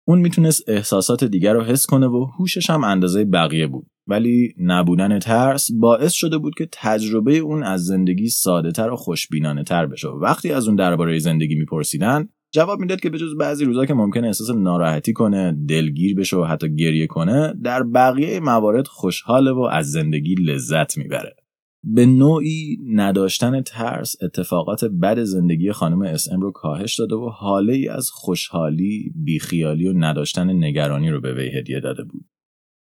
اون 0.08 0.18
می‌تونست 0.18 0.68
احساسات 0.68 1.24
دیگر 1.24 1.52
رو 1.52 1.62
حس 1.62 1.86
کنه 1.86 2.06
و 2.06 2.24
هوشش 2.38 2.70
هم 2.70 2.84
اندازه 2.84 3.24
بقیه 3.24 3.66
بود. 3.66 3.91
ولی 4.06 4.54
نبودن 4.58 5.18
ترس 5.18 5.70
باعث 5.72 6.12
شده 6.12 6.38
بود 6.38 6.54
که 6.54 6.68
تجربه 6.72 7.36
اون 7.36 7.62
از 7.62 7.84
زندگی 7.84 8.28
ساده 8.28 8.72
تر 8.72 8.90
و 8.90 8.96
خوشبینانه 8.96 9.64
تر 9.64 9.86
بشه 9.86 10.08
وقتی 10.08 10.52
از 10.52 10.66
اون 10.66 10.76
درباره 10.76 11.18
زندگی 11.18 11.54
میپرسیدن 11.54 12.28
جواب 12.54 12.80
می‌داد 12.80 13.00
که 13.00 13.10
به 13.10 13.18
جز 13.18 13.36
بعضی 13.36 13.64
روزا 13.64 13.86
که 13.86 13.94
ممکنه 13.94 14.26
احساس 14.26 14.50
ناراحتی 14.50 15.12
کنه 15.12 15.56
دلگیر 15.68 16.16
بشه 16.16 16.36
و 16.36 16.44
حتی 16.44 16.74
گریه 16.74 17.06
کنه 17.06 17.54
در 17.64 17.82
بقیه 17.82 18.40
موارد 18.40 18.86
خوشحاله 18.86 19.50
و 19.50 19.60
از 19.60 19.90
زندگی 19.90 20.34
لذت 20.34 20.98
می‌بره 20.98 21.36
به 21.84 22.06
نوعی 22.06 22.78
نداشتن 22.86 23.62
ترس 23.62 24.16
اتفاقات 24.22 24.84
بد 24.84 25.22
زندگی 25.22 25.72
خانم 25.72 26.02
اسم 26.02 26.40
رو 26.40 26.52
کاهش 26.52 26.98
داده 26.98 27.14
و 27.14 27.28
حاله 27.28 27.72
ای 27.72 27.88
از 27.88 28.10
خوشحالی، 28.10 29.12
بیخیالی 29.14 29.88
و 29.88 29.92
نداشتن 29.96 30.50
نگرانی 30.50 31.10
رو 31.10 31.20
به 31.20 31.34
وی 31.34 31.58
هدیه 31.58 31.80
داده 31.80 32.04
بود. 32.04 32.24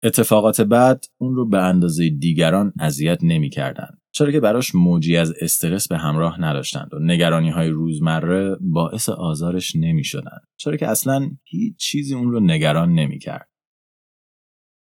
اتفاقات 0.04 0.60
بعد 0.60 1.04
اون 1.18 1.34
رو 1.34 1.48
به 1.48 1.62
اندازه 1.62 2.08
دیگران 2.08 2.72
اذیت 2.80 3.18
نمی‌کردند 3.22 4.00
چرا 4.14 4.32
که 4.32 4.40
براش 4.40 4.74
موجی 4.74 5.16
از 5.16 5.32
استرس 5.40 5.88
به 5.88 5.98
همراه 5.98 6.40
نداشتند 6.40 6.94
و 6.94 6.98
نگرانی 6.98 7.50
های 7.50 7.68
روزمره 7.68 8.56
باعث 8.60 9.08
آزارش 9.08 9.76
نمی 9.76 10.04
شدن. 10.04 10.38
چرا 10.56 10.76
که 10.76 10.88
اصلا 10.88 11.30
هیچ 11.44 11.76
چیزی 11.76 12.14
اون 12.14 12.30
رو 12.30 12.40
نگران 12.40 12.92
نمی 12.92 13.18
کرد. 13.18 13.48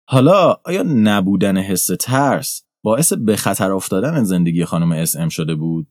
حالا 0.09 0.57
آیا 0.65 0.83
نبودن 0.83 1.57
حس 1.57 1.89
ترس 1.99 2.63
باعث 2.83 3.13
به 3.13 3.35
خطر 3.35 3.71
افتادن 3.71 4.23
زندگی 4.23 4.65
خانم 4.65 4.91
اس 4.91 5.15
ام 5.15 5.29
شده 5.29 5.55
بود 5.55 5.87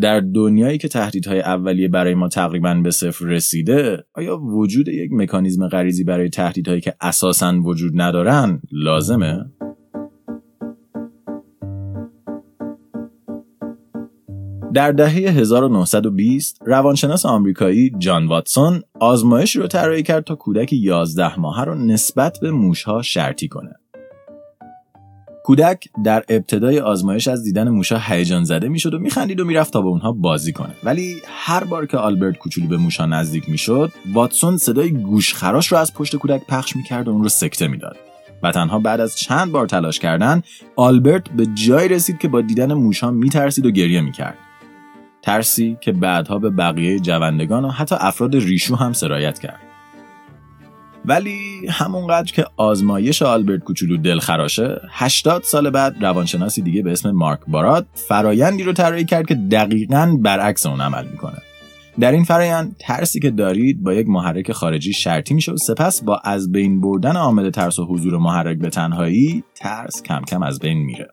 در 0.00 0.20
دنیایی 0.20 0.78
که 0.78 0.88
تهدیدهای 0.88 1.40
اولیه 1.40 1.88
برای 1.88 2.14
ما 2.14 2.28
تقریبا 2.28 2.74
به 2.74 2.90
صفر 2.90 3.24
رسیده 3.24 4.04
آیا 4.14 4.38
وجود 4.38 4.88
یک 4.88 5.12
مکانیزم 5.12 5.68
غریزی 5.68 6.04
برای 6.04 6.28
تهدیدهایی 6.28 6.80
که 6.80 6.94
اساسا 7.00 7.60
وجود 7.64 7.92
ندارن 7.94 8.60
لازمه 8.72 9.44
در 14.74 14.92
دهه 14.92 15.12
1920 15.12 16.62
روانشناس 16.66 17.26
آمریکایی 17.26 17.90
جان 17.98 18.26
واتسون 18.26 18.82
آزمایشی 19.00 19.58
رو 19.58 19.66
طراحی 19.66 20.02
کرد 20.02 20.24
تا 20.24 20.34
کودک 20.34 20.72
11 20.72 21.40
ماهه 21.40 21.64
رو 21.64 21.74
نسبت 21.74 22.38
به 22.42 22.50
موشها 22.50 23.02
شرطی 23.02 23.48
کنه. 23.48 23.70
کودک 25.46 25.88
در 26.04 26.24
ابتدای 26.28 26.80
آزمایش 26.80 27.28
از 27.28 27.44
دیدن 27.44 27.68
موشا 27.68 27.98
هیجان 27.98 28.44
زده 28.44 28.68
می‌شد 28.68 28.94
و 28.94 28.98
میخندید 28.98 29.40
و 29.40 29.44
می‌رفت 29.44 29.72
تا 29.72 29.80
با 29.80 29.88
اونها 29.88 30.12
بازی 30.12 30.52
کنه. 30.52 30.74
ولی 30.84 31.16
هر 31.26 31.64
بار 31.64 31.86
که 31.86 31.96
آلبرت 31.96 32.38
کوچولو 32.38 32.68
به 32.68 32.76
موشا 32.76 33.06
نزدیک 33.06 33.48
می‌شد 33.48 33.92
واتسون 34.12 34.58
صدای 34.58 34.90
گوشخراش 34.90 35.72
رو 35.72 35.78
از 35.78 35.94
پشت 35.94 36.16
کودک 36.16 36.46
پخش 36.48 36.76
می‌کرد 36.76 37.08
و 37.08 37.10
اون 37.10 37.22
رو 37.22 37.28
سکته 37.28 37.68
می‌داد. 37.68 37.96
و 38.42 38.52
تنها 38.52 38.78
بعد 38.78 39.00
از 39.00 39.18
چند 39.18 39.52
بار 39.52 39.66
تلاش 39.66 39.98
کردن 39.98 40.42
آلبرت 40.76 41.28
به 41.28 41.46
جای 41.46 41.88
رسید 41.88 42.18
که 42.18 42.28
با 42.28 42.40
دیدن 42.40 42.72
موشا 42.72 43.10
میترسید 43.10 43.66
و 43.66 43.70
گریه 43.70 44.00
می‌کرد. 44.00 44.38
ترسی 45.22 45.76
که 45.80 45.92
بعدها 45.92 46.38
به 46.38 46.50
بقیه 46.50 46.98
جوندگان 46.98 47.64
و 47.64 47.68
حتی 47.68 47.96
افراد 47.98 48.34
ریشو 48.34 48.76
هم 48.76 48.92
سرایت 48.92 49.38
کرد. 49.38 49.60
ولی 51.06 51.66
همونقدر 51.68 52.32
که 52.32 52.44
آزمایش 52.56 53.22
آلبرت 53.22 53.64
کوچولو 53.64 53.96
دلخراشه 53.96 54.80
80 54.90 55.42
سال 55.42 55.70
بعد 55.70 56.04
روانشناسی 56.04 56.62
دیگه 56.62 56.82
به 56.82 56.92
اسم 56.92 57.10
مارک 57.10 57.40
بارات 57.48 57.86
فرایندی 57.94 58.62
رو 58.62 58.72
طراحی 58.72 59.04
کرد 59.04 59.26
که 59.26 59.34
دقیقا 59.34 60.16
برعکس 60.20 60.66
اون 60.66 60.80
عمل 60.80 61.06
می‌کنه. 61.06 61.38
در 62.00 62.12
این 62.12 62.24
فرایند 62.24 62.76
ترسی 62.78 63.20
که 63.20 63.30
دارید 63.30 63.82
با 63.82 63.94
یک 63.94 64.08
محرک 64.08 64.52
خارجی 64.52 64.92
شرطی 64.92 65.34
میشه 65.34 65.52
و 65.52 65.56
سپس 65.56 66.04
با 66.04 66.20
از 66.24 66.52
بین 66.52 66.80
بردن 66.80 67.16
عامل 67.16 67.50
ترس 67.50 67.78
و 67.78 67.84
حضور 67.84 68.18
محرک 68.18 68.58
به 68.58 68.70
تنهایی 68.70 69.44
ترس 69.54 70.02
کم 70.02 70.22
کم 70.28 70.42
از 70.42 70.58
بین 70.58 70.78
میره. 70.78 71.08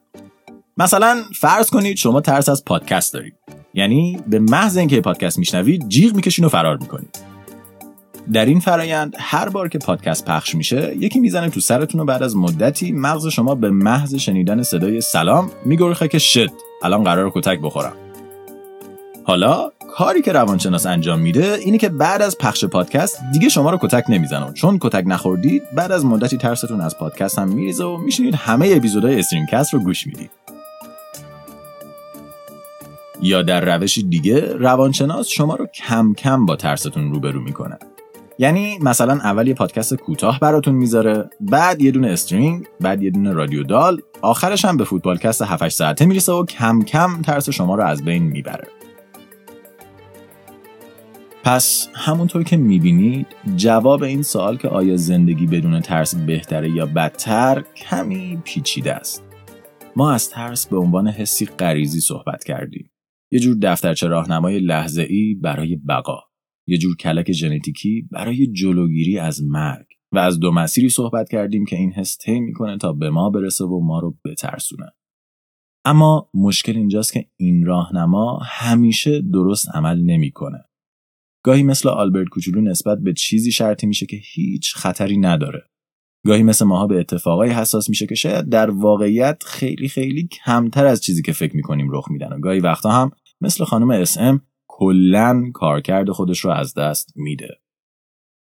مثلا 0.77 1.17
فرض 1.35 1.69
کنید 1.69 1.97
شما 1.97 2.21
ترس 2.21 2.49
از 2.49 2.65
پادکست 2.65 3.13
دارید. 3.13 3.33
یعنی 3.73 4.19
به 4.27 4.39
محض 4.39 4.77
اینکه 4.77 5.01
پادکست 5.01 5.39
میشنوید 5.39 5.89
جیغ 5.89 6.15
می‌کشین 6.15 6.45
و 6.45 6.49
فرار 6.49 6.77
می‌کنید. 6.77 7.32
در 8.33 8.45
این 8.45 8.59
فرایند 8.59 9.15
هر 9.19 9.49
بار 9.49 9.69
که 9.69 9.77
پادکست 9.77 10.25
پخش 10.25 10.55
میشه 10.55 10.93
یکی 10.99 11.19
می‌زنه 11.19 11.49
تو 11.49 11.59
سرتون 11.59 12.01
و 12.01 12.05
بعد 12.05 12.23
از 12.23 12.35
مدتی 12.35 12.91
مغز 12.91 13.27
شما 13.27 13.55
به 13.55 13.69
محض 13.69 14.15
شنیدن 14.15 14.63
صدای 14.63 15.01
سلام 15.01 15.51
میگرخه 15.65 16.07
که 16.07 16.19
شد 16.19 16.49
الان 16.83 17.03
قرار 17.03 17.31
کتک 17.35 17.59
بخورم. 17.61 17.93
حالا 19.23 19.71
کاری 19.95 20.21
که 20.21 20.31
روانشناس 20.31 20.85
انجام 20.85 21.19
میده 21.19 21.53
اینه 21.53 21.77
که 21.77 21.89
بعد 21.89 22.21
از 22.21 22.37
پخش 22.37 22.65
پادکست 22.65 23.19
دیگه 23.33 23.49
شما 23.49 23.69
رو 23.69 23.77
کتک 23.81 24.03
نمی‌زنه. 24.09 24.53
چون 24.53 24.77
کتک 24.81 25.03
نخوردید 25.07 25.63
بعد 25.75 25.91
از 25.91 26.05
مدتی 26.05 26.37
ترستون 26.37 26.81
از 26.81 26.97
پادکست 26.97 27.39
هم 27.39 27.49
میریزه 27.49 27.83
و 27.83 27.97
میشینید 27.97 28.35
همه 28.35 28.73
اپیزودهای 28.75 29.19
استرینکست 29.19 29.73
رو 29.73 29.79
گوش 29.79 30.07
می‌دید. 30.07 30.31
یا 33.21 33.41
در 33.41 33.77
روش 33.77 33.99
دیگه 34.09 34.53
روانشناس 34.53 35.27
شما 35.27 35.55
رو 35.55 35.65
کم 35.65 36.13
کم 36.13 36.45
با 36.45 36.55
ترستون 36.55 37.13
روبرو 37.13 37.41
می‌کنه. 37.41 37.77
یعنی 38.39 38.79
مثلا 38.81 39.13
اول 39.13 39.47
یه 39.47 39.53
پادکست 39.53 39.93
کوتاه 39.95 40.39
براتون 40.39 40.75
می‌ذاره 40.75 41.29
بعد 41.39 41.81
یه 41.81 41.91
دونه 41.91 42.07
استرینگ 42.07 42.65
بعد 42.81 43.03
یه 43.03 43.09
دونه 43.09 43.31
رادیو 43.31 43.63
دال 43.63 44.01
آخرش 44.21 44.65
هم 44.65 44.77
به 44.77 44.83
فوتبالکست 44.83 45.41
7 45.41 45.69
ساعته 45.69 46.05
می‌رسه 46.05 46.31
و 46.31 46.45
کم 46.45 46.81
کم 46.81 47.21
ترس 47.21 47.49
شما 47.49 47.75
رو 47.75 47.83
از 47.83 48.05
بین 48.05 48.23
می‌بره. 48.23 48.67
پس 51.43 51.89
همونطور 51.93 52.43
که 52.43 52.57
می‌بینید 52.57 53.27
جواب 53.55 54.03
این 54.03 54.23
سوال 54.23 54.57
که 54.57 54.67
آیا 54.67 54.97
زندگی 54.97 55.47
بدون 55.47 55.79
ترس 55.79 56.15
بهتره 56.15 56.69
یا 56.71 56.85
بدتر 56.85 57.63
کمی 57.75 58.41
پیچیده 58.43 58.93
است. 58.93 59.23
ما 59.95 60.11
از 60.11 60.29
ترس 60.29 60.67
به 60.67 60.77
عنوان 60.77 61.07
حسی 61.07 61.45
غریزی 61.45 61.99
صحبت 61.99 62.43
کردیم. 62.43 62.91
یه 63.31 63.39
جور 63.39 63.57
دفترچه 63.61 64.07
راهنمای 64.07 64.59
لحظه 64.59 65.01
ای 65.01 65.35
برای 65.41 65.75
بقا. 65.75 66.19
یه 66.67 66.77
جور 66.77 66.95
کلک 66.95 67.31
ژنتیکی 67.31 68.07
برای 68.11 68.47
جلوگیری 68.47 69.19
از 69.19 69.43
مرگ. 69.43 69.85
و 70.11 70.17
از 70.17 70.39
دو 70.39 70.51
مسیری 70.51 70.89
صحبت 70.89 71.29
کردیم 71.29 71.65
که 71.65 71.75
این 71.75 71.91
حس 71.91 72.17
طی 72.17 72.39
می‌کنه 72.39 72.77
تا 72.77 72.93
به 72.93 73.09
ما 73.09 73.29
برسه 73.29 73.65
و 73.65 73.79
ما 73.79 73.99
رو 73.99 74.17
بترسونه. 74.25 74.85
اما 75.85 76.29
مشکل 76.33 76.75
اینجاست 76.75 77.13
که 77.13 77.25
این 77.37 77.65
راهنما 77.65 78.39
همیشه 78.43 79.21
درست 79.21 79.75
عمل 79.75 80.01
نمی‌کنه. 80.01 80.63
گاهی 81.45 81.63
مثل 81.63 81.89
آلبرت 81.89 82.27
کوچولو 82.27 82.61
نسبت 82.61 82.97
به 82.99 83.13
چیزی 83.13 83.51
شرطی 83.51 83.87
میشه 83.87 84.05
که 84.05 84.17
هیچ 84.33 84.75
خطری 84.75 85.17
نداره. 85.17 85.61
گاهی 86.25 86.43
مثل 86.43 86.65
ماها 86.65 86.87
به 86.87 86.99
اتفاقای 86.99 87.49
حساس 87.49 87.89
میشه 87.89 88.07
که 88.07 88.15
شاید 88.15 88.49
در 88.49 88.69
واقعیت 88.69 89.43
خیلی 89.45 89.87
خیلی 89.87 90.27
کمتر 90.27 90.85
از 90.85 91.01
چیزی 91.01 91.21
که 91.21 91.31
فکر 91.31 91.55
می‌کنیم 91.55 91.87
رخ 91.91 92.11
میدن. 92.11 92.33
و 92.33 92.39
گاهی 92.39 92.59
وقتا 92.59 92.91
هم 92.91 93.11
مثل 93.41 93.63
خانم 93.63 93.89
SM 93.89 94.41
کلا 94.83 95.51
کارکرد 95.53 96.11
خودش 96.11 96.39
رو 96.39 96.51
از 96.51 96.73
دست 96.73 97.13
میده. 97.15 97.59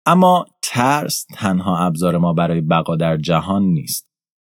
اما 0.06 0.46
ترس 0.62 1.26
تنها 1.34 1.78
ابزار 1.78 2.18
ما 2.18 2.34
برای 2.34 2.62
بقا 2.62 2.96
در 2.96 3.18
جهان 3.18 3.64
نیست. 3.64 4.10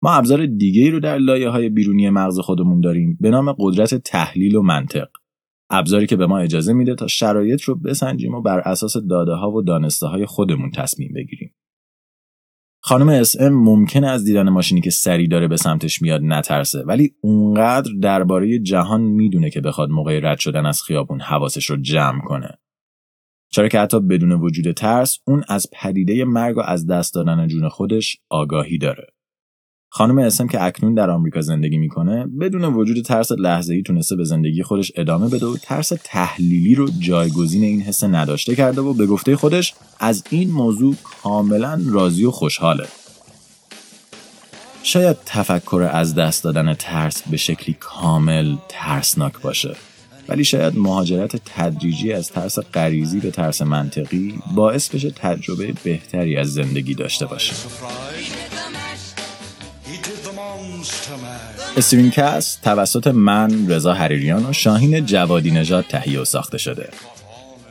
ما 0.02 0.12
ابزار 0.12 0.46
دیگه 0.46 0.82
ای 0.82 0.90
رو 0.90 1.00
در 1.00 1.18
لایه 1.18 1.48
های 1.48 1.68
بیرونی 1.68 2.10
مغز 2.10 2.38
خودمون 2.38 2.80
داریم 2.80 3.18
به 3.20 3.30
نام 3.30 3.54
قدرت 3.58 3.94
تحلیل 3.94 4.56
و 4.56 4.62
منطق. 4.62 5.08
ابزاری 5.70 6.06
که 6.06 6.16
به 6.16 6.26
ما 6.26 6.38
اجازه 6.38 6.72
میده 6.72 6.94
تا 6.94 7.06
شرایط 7.06 7.62
رو 7.62 7.74
بسنجیم 7.74 8.34
و 8.34 8.40
بر 8.40 8.58
اساس 8.58 8.96
داده 8.96 9.32
ها 9.32 9.50
و 9.50 9.62
دانسته 9.62 10.06
های 10.06 10.26
خودمون 10.26 10.70
تصمیم 10.70 11.12
بگیریم. 11.14 11.54
خانم 12.86 13.08
SM 13.08 13.52
ممکنه 13.52 14.06
از 14.06 14.24
دیدن 14.24 14.48
ماشینی 14.48 14.80
که 14.80 14.90
سریع 14.90 15.28
داره 15.28 15.48
به 15.48 15.56
سمتش 15.56 16.02
میاد 16.02 16.20
نترسه 16.24 16.82
ولی 16.82 17.14
اونقدر 17.20 17.90
درباره 18.02 18.58
جهان 18.58 19.00
می‌دونه 19.00 19.50
که 19.50 19.60
بخواد 19.60 19.90
موقع 19.90 20.20
رد 20.22 20.38
شدن 20.38 20.66
از 20.66 20.82
خیابون 20.82 21.20
حواسش 21.20 21.70
رو 21.70 21.76
جمع 21.76 22.20
کنه. 22.20 22.58
چرا 23.50 23.68
که 23.68 23.80
حتی 23.80 24.00
بدون 24.00 24.32
وجود 24.32 24.72
ترس 24.72 25.18
اون 25.26 25.44
از 25.48 25.66
پدیده 25.72 26.24
مرگ 26.24 26.56
و 26.56 26.60
از 26.60 26.86
دست 26.86 27.14
دادن 27.14 27.46
جون 27.46 27.68
خودش 27.68 28.16
آگاهی 28.30 28.78
داره. 28.78 29.06
خانم 29.96 30.18
اسم 30.18 30.46
که 30.46 30.62
اکنون 30.62 30.94
در 30.94 31.10
آمریکا 31.10 31.40
زندگی 31.40 31.78
می‌کنه 31.78 32.26
بدون 32.40 32.64
وجود 32.64 33.04
ترس 33.04 33.32
لحظه‌ای 33.32 33.82
تونسته 33.82 34.16
به 34.16 34.24
زندگی 34.24 34.62
خودش 34.62 34.92
ادامه 34.96 35.28
بده 35.28 35.46
و 35.46 35.56
ترس 35.56 35.92
تحلیلی 36.04 36.74
رو 36.74 36.88
جایگزین 36.98 37.64
این 37.64 37.80
حس 37.80 38.04
نداشته 38.04 38.56
کرده 38.56 38.80
و 38.80 38.94
به 38.94 39.06
گفته 39.06 39.36
خودش 39.36 39.74
از 40.00 40.24
این 40.30 40.50
موضوع 40.50 40.94
کاملا 41.22 41.82
راضی 41.86 42.24
و 42.24 42.30
خوشحاله. 42.30 42.86
شاید 44.82 45.16
تفکر 45.26 45.90
از 45.92 46.14
دست 46.14 46.44
دادن 46.44 46.74
ترس 46.74 47.22
به 47.30 47.36
شکلی 47.36 47.76
کامل 47.80 48.56
ترسناک 48.68 49.40
باشه 49.40 49.76
ولی 50.28 50.44
شاید 50.44 50.78
مهاجرت 50.78 51.36
تدریجی 51.44 52.12
از 52.12 52.30
ترس 52.30 52.58
غریزی 52.58 53.20
به 53.20 53.30
ترس 53.30 53.62
منطقی 53.62 54.34
باعث 54.54 54.88
بشه 54.88 55.10
تجربه 55.10 55.74
بهتری 55.84 56.36
از 56.36 56.52
زندگی 56.52 56.94
داشته 56.94 57.26
باشه. 57.26 57.54
StringCast 61.76 62.62
توسط 62.62 63.06
من 63.06 63.70
رضا 63.70 63.94
حریریان 63.94 64.46
و 64.46 64.52
شاهین 64.52 65.06
جوادی 65.06 65.50
نژاد 65.50 65.84
تهیه 65.88 66.20
و 66.20 66.24
ساخته 66.24 66.58
شده 66.58 66.88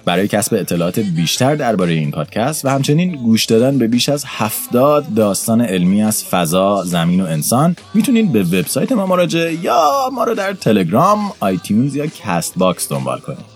برای 0.05 0.27
کسب 0.27 0.53
اطلاعات 0.53 0.99
بیشتر 0.99 1.55
درباره 1.55 1.93
این 1.93 2.11
پادکست 2.11 2.65
و 2.65 2.69
همچنین 2.69 3.15
گوش 3.15 3.45
دادن 3.45 3.77
به 3.77 3.87
بیش 3.87 4.09
از 4.09 4.23
هفتاد 4.27 5.13
داستان 5.13 5.61
علمی 5.61 6.03
از 6.03 6.23
فضا، 6.23 6.83
زمین 6.83 7.21
و 7.21 7.25
انسان 7.25 7.75
می‌تونید 7.93 8.31
به 8.31 8.43
وبسایت 8.43 8.91
ما 8.91 9.05
مراجعه 9.05 9.53
یا 9.63 10.09
ما 10.13 10.23
رو 10.23 10.35
در 10.35 10.53
تلگرام، 10.53 11.31
iTunes 11.39 11.95
یا 11.95 12.05
Castbox 12.07 12.89
دنبال 12.89 13.19
کنید. 13.19 13.53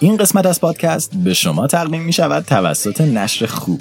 این 0.00 0.16
قسمت 0.16 0.46
از 0.46 0.60
پادکست 0.60 1.10
به 1.14 1.34
شما 1.34 1.66
تقدیم 1.66 2.02
می 2.02 2.12
شود 2.12 2.44
توسط 2.44 3.00
نشر 3.00 3.46
خوب. 3.46 3.80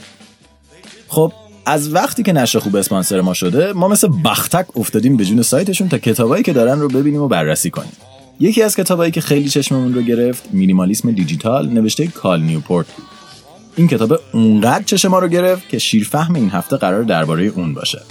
خب 1.08 1.34
از 1.68 1.94
وقتی 1.94 2.24
که 2.24 2.34
نشر 2.34 2.60
خوب 2.60 2.76
اسپانسر 2.76 3.22
ما 3.22 3.34
شده 3.34 3.74
ما 3.74 3.88
مثل 3.88 4.08
بختک 4.26 4.78
افتادیم 4.78 5.18
به 5.18 5.26
جون 5.26 5.42
سایتشون 5.42 5.90
تا 5.90 5.98
کتابایی 5.98 6.44
که 6.44 6.54
دارن 6.54 6.80
رو 6.80 6.88
ببینیم 6.88 7.22
و 7.22 7.28
بررسی 7.28 7.70
کنیم. 7.70 7.92
یکی 8.40 8.62
از 8.62 8.76
کتابایی 8.76 9.12
که 9.12 9.22
خیلی 9.22 9.50
چشممون 9.50 9.94
رو 9.94 10.02
گرفت 10.02 10.44
مینیمالیسم 10.54 11.12
دیجیتال 11.12 11.70
نوشته 11.70 12.08
کال 12.08 12.42
نیوپورت. 12.42 12.86
این 13.76 13.88
کتاب 13.88 14.20
اونقدر 14.34 14.84
چشم 14.84 15.08
ما 15.08 15.20
رو 15.20 15.28
گرفت 15.28 15.70
که 15.70 15.80
شیرفهم 15.80 16.36
این 16.36 16.50
هفته 16.50 16.78
قراره 16.78 17.04
درباره 17.04 17.44
اون 17.44 17.74
باشه. 17.74 18.02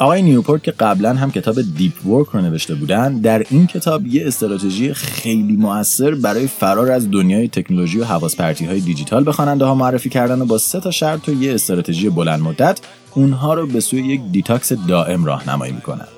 آقای 0.00 0.22
نیوپورت 0.22 0.62
که 0.62 0.70
قبلا 0.70 1.14
هم 1.14 1.30
کتاب 1.30 1.62
Deep 1.76 2.06
Work 2.06 2.26
رو 2.32 2.40
نوشته 2.40 2.74
بودن 2.74 3.14
در 3.14 3.44
این 3.50 3.66
کتاب 3.66 4.06
یه 4.06 4.26
استراتژی 4.26 4.94
خیلی 4.94 5.56
موثر 5.56 6.14
برای 6.14 6.46
فرار 6.46 6.90
از 6.90 7.10
دنیای 7.10 7.48
تکنولوژی 7.48 7.98
و 7.98 8.04
حواس 8.04 8.36
پرتی 8.36 8.64
های 8.64 8.80
دیجیتال 8.80 9.24
به 9.24 9.32
خواننده 9.32 9.64
ها 9.64 9.74
معرفی 9.74 10.08
کردن 10.08 10.40
و 10.40 10.44
با 10.44 10.58
سه 10.58 10.80
تا 10.80 10.90
شرط 10.90 11.28
و 11.28 11.42
یه 11.42 11.54
استراتژی 11.54 12.10
بلند 12.10 12.40
مدت 12.40 12.80
اونها 13.14 13.54
رو 13.54 13.66
به 13.66 13.80
سوی 13.80 14.06
یک 14.06 14.20
detox 14.32 14.72
دائم 14.72 15.24
راهنمایی 15.24 15.72
می‌کنن. 15.72 16.08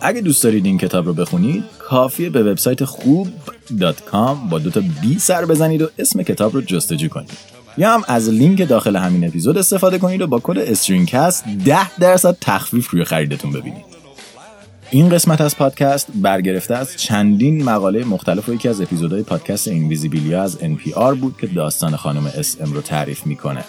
اگه 0.00 0.20
دوست 0.20 0.42
دارید 0.42 0.66
این 0.66 0.78
کتاب 0.78 1.06
رو 1.06 1.14
بخونید 1.14 1.64
کافیه 1.78 2.30
به 2.30 2.42
وبسایت 2.42 2.84
خوب.com 2.84 4.50
با 4.50 4.58
دوتا 4.58 4.82
B 5.02 5.18
سر 5.18 5.44
بزنید 5.44 5.82
و 5.82 5.88
اسم 5.98 6.22
کتاب 6.22 6.54
رو 6.54 6.60
جستجو 6.60 7.08
کنید. 7.08 7.55
یا 7.78 7.94
هم 7.94 8.02
از 8.08 8.28
لینک 8.28 8.68
داخل 8.68 8.96
همین 8.96 9.26
اپیزود 9.26 9.58
استفاده 9.58 9.98
کنید 9.98 10.22
و 10.22 10.26
با 10.26 10.40
کد 10.42 10.58
StringCast 10.58 11.44
10 11.64 11.98
درصد 11.98 12.36
تخفیف 12.40 12.90
روی 12.90 13.04
خریدتون 13.04 13.52
ببینید 13.52 13.96
این 14.90 15.08
قسمت 15.08 15.40
از 15.40 15.56
پادکست 15.56 16.08
برگرفته 16.14 16.74
از 16.74 16.96
چندین 16.96 17.64
مقاله 17.64 18.04
مختلف 18.04 18.48
و 18.48 18.54
یکی 18.54 18.68
از 18.68 18.80
اپیزودهای 18.80 19.22
پادکست 19.22 19.68
Invisibilia 19.68 20.42
از 20.42 20.58
NPR 20.58 21.14
بود 21.20 21.36
که 21.40 21.46
داستان 21.46 21.96
خانم 21.96 22.32
SM 22.36 22.72
رو 22.72 22.80
تعریف 22.80 23.26
می‌کنه. 23.26 23.64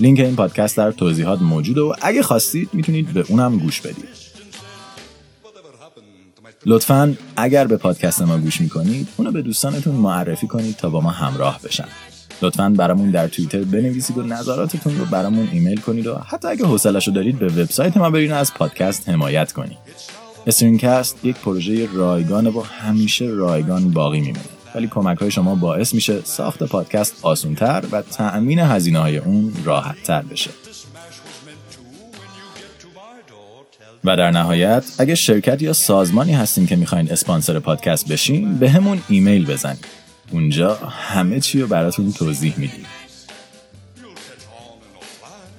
لینک 0.00 0.20
این 0.20 0.36
پادکست 0.36 0.76
در 0.76 0.92
توضیحات 0.92 1.42
موجوده 1.42 1.80
و 1.80 1.94
اگه 2.02 2.22
خواستید 2.22 2.68
می‌تونید 2.72 3.12
به 3.12 3.24
اونم 3.28 3.58
گوش 3.58 3.80
بدید. 3.80 4.08
لطفا 6.66 7.16
اگر 7.36 7.66
به 7.66 7.76
پادکست 7.76 8.22
ما 8.22 8.38
گوش 8.38 8.60
می‌کنید 8.60 9.08
اونو 9.16 9.32
به 9.32 9.42
دوستانتون 9.42 9.94
معرفی 9.94 10.46
کنید 10.46 10.76
تا 10.76 10.88
با 10.88 11.00
ما 11.00 11.10
همراه 11.10 11.60
بشن. 11.64 11.88
لطفا 12.42 12.68
برامون 12.68 13.10
در 13.10 13.28
توییتر 13.28 13.64
بنویسید 13.64 14.18
و 14.18 14.22
نظراتتون 14.22 14.98
رو 14.98 15.04
برامون 15.04 15.48
ایمیل 15.52 15.80
کنید 15.80 16.06
و 16.06 16.14
حتی 16.14 16.48
اگه 16.48 16.66
حوصله‌شو 16.66 17.10
دارید 17.10 17.38
به 17.38 17.46
وبسایت 17.46 17.96
ما 17.96 18.10
برین 18.10 18.32
و 18.32 18.34
از 18.34 18.54
پادکست 18.54 19.08
حمایت 19.08 19.52
کنید. 19.52 19.78
StringCast 20.46 21.24
یک 21.24 21.36
پروژه 21.36 21.88
رایگان 21.92 22.46
و 22.46 22.60
همیشه 22.60 23.24
رایگان 23.24 23.90
باقی 23.90 24.20
میمونه. 24.20 24.44
ولی 24.74 24.86
کمک 24.86 25.18
های 25.18 25.30
شما 25.30 25.54
باعث 25.54 25.94
میشه 25.94 26.20
ساخت 26.24 26.62
پادکست 26.62 27.14
آسونتر 27.22 27.84
و 27.92 28.02
تأمین 28.02 28.58
هزینه 28.58 28.98
های 28.98 29.16
اون 29.16 29.52
راحت 29.64 30.02
تر 30.02 30.22
بشه. 30.22 30.50
و 34.04 34.16
در 34.16 34.30
نهایت 34.30 34.84
اگه 34.98 35.14
شرکت 35.14 35.62
یا 35.62 35.72
سازمانی 35.72 36.32
هستین 36.32 36.66
که 36.66 36.76
می‌خواین 36.76 37.12
اسپانسر 37.12 37.58
پادکست 37.58 38.08
بشین 38.08 38.58
به 38.58 38.70
همون 38.70 39.02
ایمیل 39.08 39.46
بزنید. 39.46 40.03
اونجا 40.30 40.74
همه 40.90 41.40
چی 41.40 41.60
رو 41.60 41.66
براتون 41.66 42.12
توضیح 42.12 42.54
میدیم. 42.56 42.86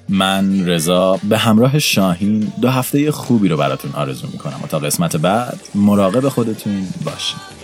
من 0.10 0.66
رضا 0.66 1.20
به 1.24 1.38
همراه 1.38 1.80
شاهین 1.80 2.40
دو 2.62 2.70
هفته 2.70 3.12
خوبی 3.12 3.48
رو 3.48 3.58
براتون 3.58 3.92
آرزو 3.92 4.28
می‌کنم 4.28 4.60
و 4.64 4.68
تا 4.68 4.80
قسمت 4.80 5.16
بعد 5.16 5.60
مراقب 5.76 6.30
خودتون 6.30 6.88
باشید 7.06 7.55